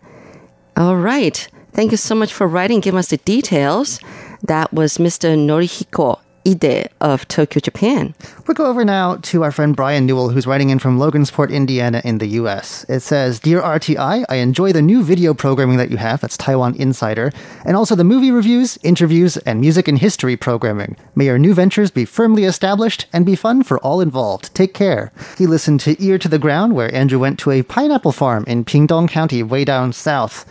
[0.77, 1.49] All right.
[1.73, 2.81] Thank you so much for writing.
[2.81, 4.01] Give us the details.
[4.43, 5.37] That was Mr.
[5.37, 8.15] Norihiko Ide of Tokyo, Japan.
[8.47, 12.01] We'll go over now to our friend Brian Newell, who's writing in from Logansport, Indiana,
[12.05, 12.85] in the U.S.
[12.89, 16.21] It says, Dear RTI, I enjoy the new video programming that you have.
[16.21, 17.31] That's Taiwan Insider.
[17.67, 20.97] And also the movie reviews, interviews, and music and history programming.
[21.15, 24.55] May your new ventures be firmly established and be fun for all involved.
[24.55, 25.13] Take care.
[25.37, 28.65] He listened to Ear to the Ground, where Andrew went to a pineapple farm in
[28.65, 30.47] Pingtung County, way down south.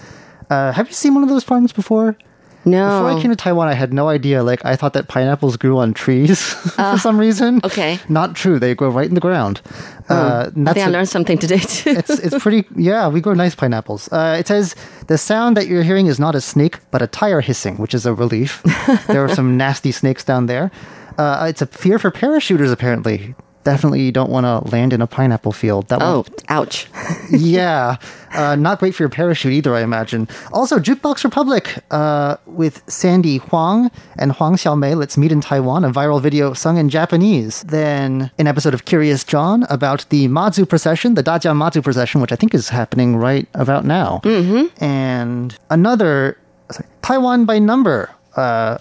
[0.50, 2.18] Uh, have you seen one of those farms before?
[2.66, 3.04] No.
[3.04, 4.44] Before I came to Taiwan, I had no idea.
[4.44, 7.62] Like, I thought that pineapples grew on trees for some reason.
[7.64, 8.00] okay.
[8.10, 8.60] Not true.
[8.60, 9.62] They grow right in the ground.
[10.10, 11.92] Uh, I think I learned something today too.
[11.92, 14.12] it's, it's pretty, yeah, we grow nice pineapples.
[14.12, 14.76] Uh, it says
[15.08, 18.06] the sound that you're hearing is not a snake, but a tire hissing, which is
[18.06, 18.62] a relief.
[19.08, 20.70] there are some nasty snakes down there.
[21.18, 23.36] Uh, it's a fear for parachuters, apparently.
[23.64, 25.90] Definitely you don't want to land in a pineapple field.
[25.90, 26.88] That oh, one, ouch.
[27.32, 27.98] yeah,
[28.34, 30.28] uh, not great for your parachute either, I imagine.
[30.54, 34.96] Also, Jukebox Republic uh, with Sandy Huang and Huang Xiaomei.
[34.96, 35.84] Let's meet in Taiwan.
[35.84, 37.64] A viral video sung in Japanese.
[37.64, 42.32] Then an episode of Curious John about the Mazu procession, the Dajia Mazu procession, which
[42.32, 44.22] I think is happening right about now.
[44.24, 44.84] Mm-hmm.
[44.84, 46.38] And another
[46.72, 48.10] sorry, Taiwan by number.
[48.36, 48.78] Uh,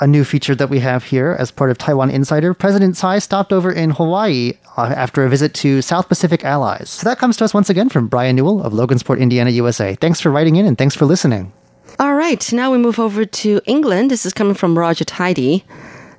[0.00, 2.54] a new feature that we have here as part of Taiwan Insider.
[2.54, 6.90] President Tsai stopped over in Hawaii uh, after a visit to South Pacific allies.
[6.90, 9.94] So that comes to us once again from Brian Newell of Logansport, Indiana, USA.
[9.94, 11.52] Thanks for writing in and thanks for listening.
[11.98, 14.10] All right, now we move over to England.
[14.10, 15.64] This is coming from Roger Tidy.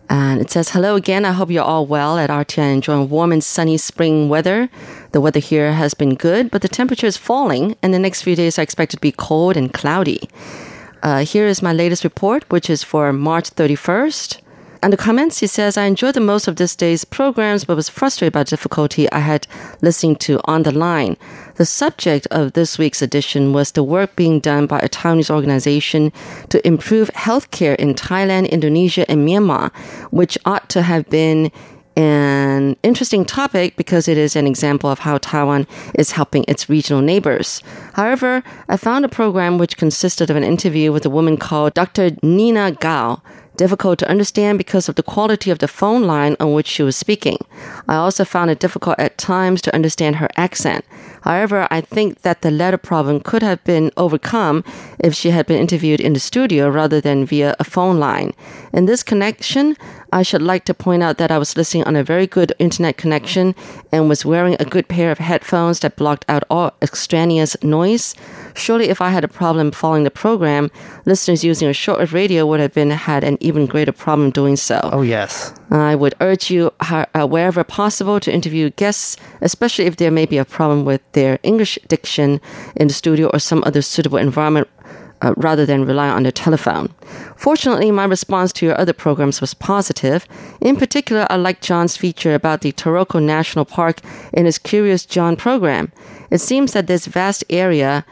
[0.09, 1.25] And it says, Hello again.
[1.25, 4.69] I hope you're all well at RTI, enjoying warm and sunny spring weather.
[5.11, 8.35] The weather here has been good, but the temperature is falling, and the next few
[8.35, 10.29] days are expected to be cold and cloudy.
[11.03, 14.41] Uh, here is my latest report, which is for March 31st.
[14.83, 17.89] And the comments, he says, I enjoyed the most of this day's programs, but was
[17.89, 19.47] frustrated by the difficulty I had
[19.81, 21.17] listening to on the line.
[21.55, 26.11] The subject of this week's edition was the work being done by a Taiwanese organization
[26.49, 29.73] to improve healthcare in Thailand, Indonesia, and Myanmar,
[30.11, 31.51] which ought to have been
[31.97, 37.01] an interesting topic because it is an example of how Taiwan is helping its regional
[37.01, 37.63] neighbors.
[37.97, 42.11] However, I found a program which consisted of an interview with a woman called Dr.
[42.21, 43.23] Nina Gao
[43.57, 46.95] difficult to understand because of the quality of the phone line on which she was
[46.95, 47.37] speaking.
[47.87, 50.85] I also found it difficult at times to understand her accent.
[51.21, 54.63] However, I think that the latter problem could have been overcome
[54.99, 58.31] if she had been interviewed in the studio rather than via a phone line.
[58.73, 59.75] In this connection,
[60.11, 62.97] I should like to point out that I was listening on a very good internet
[62.97, 63.55] connection
[63.91, 68.15] and was wearing a good pair of headphones that blocked out all extraneous noise.
[68.55, 70.71] Surely, if I had a problem following the program,
[71.05, 74.79] listeners using a shortwave radio would have been had an even greater problem doing so.
[74.91, 75.53] Oh, yes.
[75.69, 80.37] I would urge you, uh, wherever possible, to interview guests, especially if there may be
[80.37, 82.39] a problem with their English diction
[82.75, 84.67] in the studio or some other suitable environment
[85.21, 86.93] uh, rather than rely on the telephone.
[87.35, 90.27] Fortunately, my response to your other programs was positive.
[90.61, 94.01] In particular, I liked John's feature about the Taroko National Park
[94.33, 95.91] in his Curious John program.
[96.29, 98.05] It seems that this vast area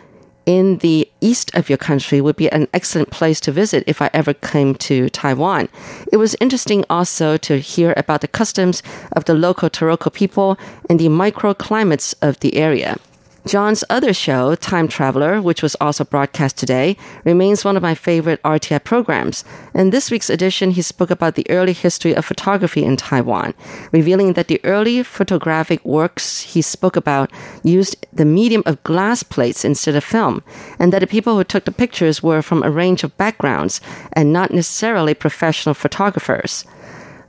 [0.46, 4.10] in the east of your country would be an excellent place to visit if I
[4.14, 5.70] ever came to Taiwan.
[6.12, 8.84] It was interesting also to hear about the customs
[9.14, 10.58] of the local Taroko people
[10.90, 12.98] and the microclimates of the area.
[13.46, 18.42] John's other show, Time Traveler, which was also broadcast today, remains one of my favorite
[18.42, 19.46] RTI programs.
[19.76, 23.54] In this week's edition, he spoke about the early history of photography in Taiwan,
[23.92, 27.32] revealing that the early photographic works he spoke about
[27.64, 30.42] used the medium of glass plates instead of film,
[30.80, 33.80] and that the people who took the pictures were from a range of backgrounds
[34.14, 36.66] and not necessarily professional photographers.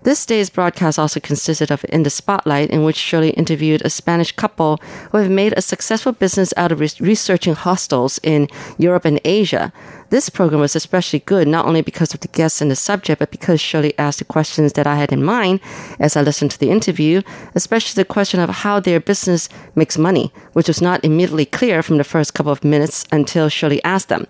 [0.06, 4.30] This day's broadcast also consisted of In the Spotlight, in which Shirley interviewed a Spanish
[4.30, 4.78] couple
[5.10, 8.46] who have made a successful business out of re- researching hostels in
[8.78, 9.72] Europe and Asia.
[10.10, 13.32] This program was especially good not only because of the guests and the subject, but
[13.32, 15.58] because Shirley asked the questions that I had in mind
[15.98, 17.22] as I listened to the interview,
[17.56, 21.96] especially the question of how their business makes money, which was not immediately clear from
[21.96, 24.28] the first couple of minutes until Shirley asked them.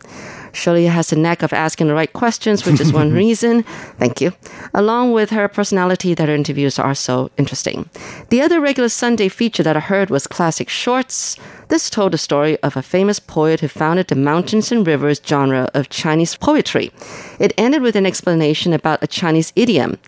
[0.56, 3.62] Shirley has a knack of asking the right questions, which is one reason.
[3.98, 4.32] Thank you.
[4.74, 7.88] Along with her personality, that her interviews are so interesting.
[8.30, 11.36] The other regular Sunday feature that I heard was classic shorts.
[11.68, 15.68] This told the story of a famous poet who founded the mountains and rivers genre
[15.74, 16.90] of Chinese poetry.
[17.38, 19.98] It ended with an explanation about a Chinese idiom,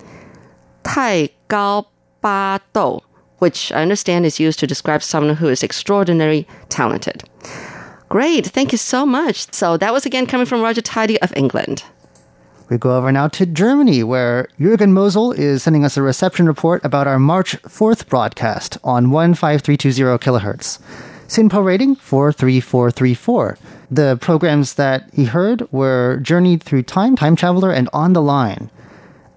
[0.83, 1.87] Tai Gao
[2.23, 3.01] Ba Dou,
[3.39, 7.25] which I understand is used to describe someone who is extraordinarily talented.
[8.09, 8.47] Great.
[8.47, 9.53] Thank you so much.
[9.53, 11.85] So that was again coming from Roger Tidy of England.
[12.71, 16.85] We go over now to Germany, where Jürgen Mosel is sending us a reception report
[16.85, 20.79] about our March 4th broadcast on 15320 kilohertz.
[21.29, 23.59] SINPO rating 43434.
[23.91, 28.71] The programs that he heard were Journeyed Through Time, Time Traveler, and On the Line.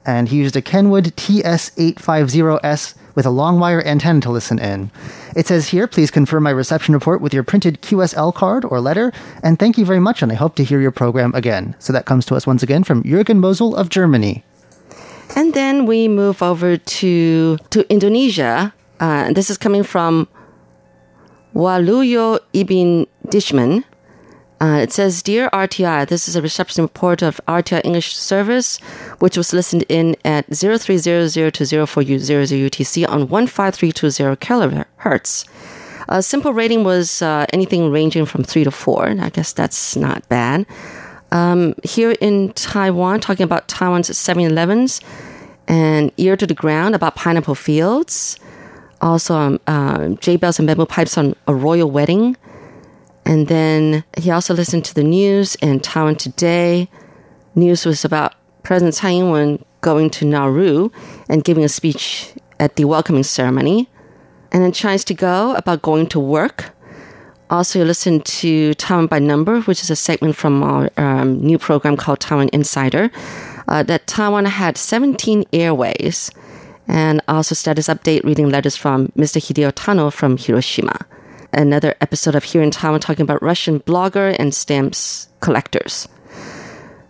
[0.05, 4.91] And he used a Kenwood TS850S with a long wire antenna to listen in.
[5.35, 9.11] It says here, please confirm my reception report with your printed QSL card or letter,
[9.43, 11.75] and thank you very much, and I hope to hear your program again.
[11.79, 14.43] So that comes to us once again from Jürgen Mosel of Germany.
[15.35, 18.73] And then we move over to to Indonesia.
[18.99, 20.27] Uh, this is coming from
[21.55, 23.85] Waluyo Ibn Dishman.
[24.61, 28.77] Uh, it says, Dear RTI, this is a reception report of RTI English service,
[29.17, 35.47] which was listened in at 0300 to 0400 UTC on 15320 kilohertz.
[36.09, 39.05] A SINPO rating was uh, anything ranging from 3 to 4.
[39.07, 40.67] And I guess that's not bad.
[41.31, 45.01] Um, here in Taiwan, talking about Taiwan's 7 Elevens
[45.67, 48.37] and Ear to the Ground about pineapple fields.
[48.99, 52.37] Also, um, uh, Jade Bells and Bamboo Pipes on a royal wedding.
[53.25, 56.89] And then he also listened to the news and Taiwan Today.
[57.55, 60.89] News was about President Tsai Ing-wen going to Nauru
[61.29, 63.89] and giving a speech at the welcoming ceremony.
[64.51, 66.71] And then Chinese to Go about going to work.
[67.49, 71.57] Also, you listened to Taiwan by Number, which is a segment from our um, new
[71.57, 73.11] program called Taiwan Insider.
[73.67, 76.31] Uh, that Taiwan had 17 airways.
[76.87, 79.39] And also status update reading letters from Mr.
[79.39, 81.05] Hideo Tano from Hiroshima
[81.53, 86.07] another episode of Here in Taiwan talking about Russian blogger and stamps collectors.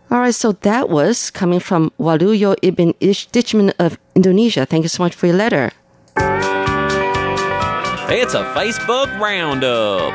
[0.10, 4.66] All right, so that was coming from Waluyo Ibn Ish Ditchman of Indonesia.
[4.66, 5.72] Thank you so much for your letter.
[8.14, 10.14] It's a Facebook roundup.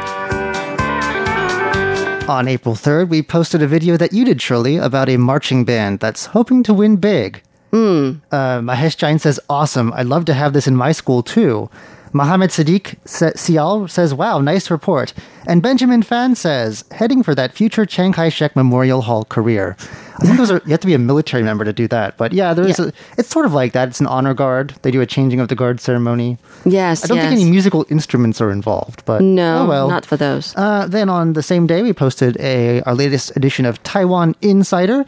[2.29, 6.01] On April 3rd, we posted a video that you did, Shirley, about a marching band
[6.01, 7.41] that's hoping to win big.
[7.71, 8.15] Hmm.
[8.31, 9.93] Uh, Mahesh Jain says, awesome.
[9.95, 11.71] I'd love to have this in my school too.
[12.13, 15.13] Mohammed Sadiq sa- Sial says, wow, nice report.
[15.47, 19.77] And Benjamin Fan says, heading for that future Chiang Kai shek Memorial Hall career.
[20.19, 22.17] I think those are, you have to be a military member to do that.
[22.17, 22.87] But yeah, there's Yeah.
[22.87, 23.89] a, it's sort of like that.
[23.89, 24.75] It's an honor guard.
[24.83, 26.39] They do a changing of the guard ceremony.
[26.65, 27.29] Yes, I don't yes.
[27.29, 29.89] think any musical instruments are involved, but No, oh well.
[29.89, 30.55] not for those.
[30.57, 35.05] Uh, then on the same day, we posted a our latest edition of Taiwan Insider.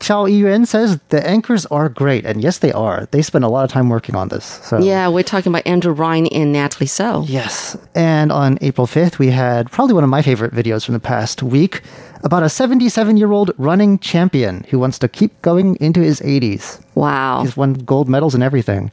[0.00, 3.06] Chao Yuan says the anchors are great, and yes, they are.
[3.10, 4.44] They spend a lot of time working on this.
[4.64, 7.24] So Yeah, we're talking about Andrew Ryan and Natalie So.
[7.28, 7.76] Yes.
[7.94, 11.42] And on April 5th, we had probably one of my favorite videos from the past
[11.42, 11.82] week
[12.24, 16.80] about a 77 year old running champion who wants to keep going into his 80s.
[16.94, 17.42] Wow.
[17.42, 18.90] He's won gold medals and everything.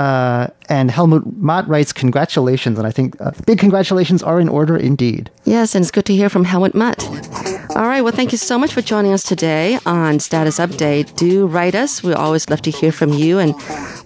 [0.00, 2.78] Uh, and Helmut Matt writes, Congratulations.
[2.78, 5.30] And I think uh, big congratulations are in order indeed.
[5.44, 7.04] Yes, and it's good to hear from Helmut Matt.
[7.76, 11.14] All right, well, thank you so much for joining us today on Status Update.
[11.16, 12.02] Do write us.
[12.02, 13.54] We always love to hear from you and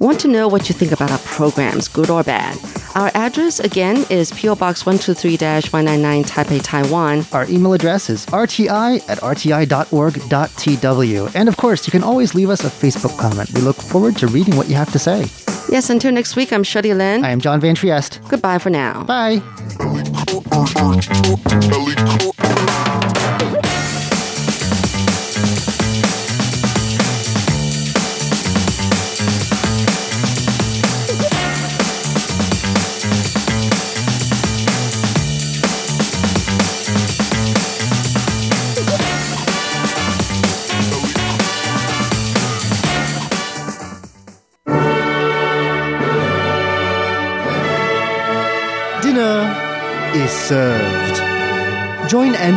[0.01, 2.59] want to know what you think about our programs, good or bad.
[2.97, 4.57] Our address, again, is P.O.
[4.57, 7.25] Box 123-199 Taipei, Taiwan.
[7.33, 9.71] Our email address is rti at rti.org.tw.
[11.37, 13.53] And of course, you can always leave us a Facebook comment.
[13.55, 15.29] We look forward to reading what you have to say.
[15.71, 17.25] Yes, until next week, I'm Shirley Lin.
[17.25, 18.21] I am John Van Trieste.
[18.29, 19.05] Goodbye for now.
[19.05, 19.43] Bye.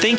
[0.00, 0.15] Thank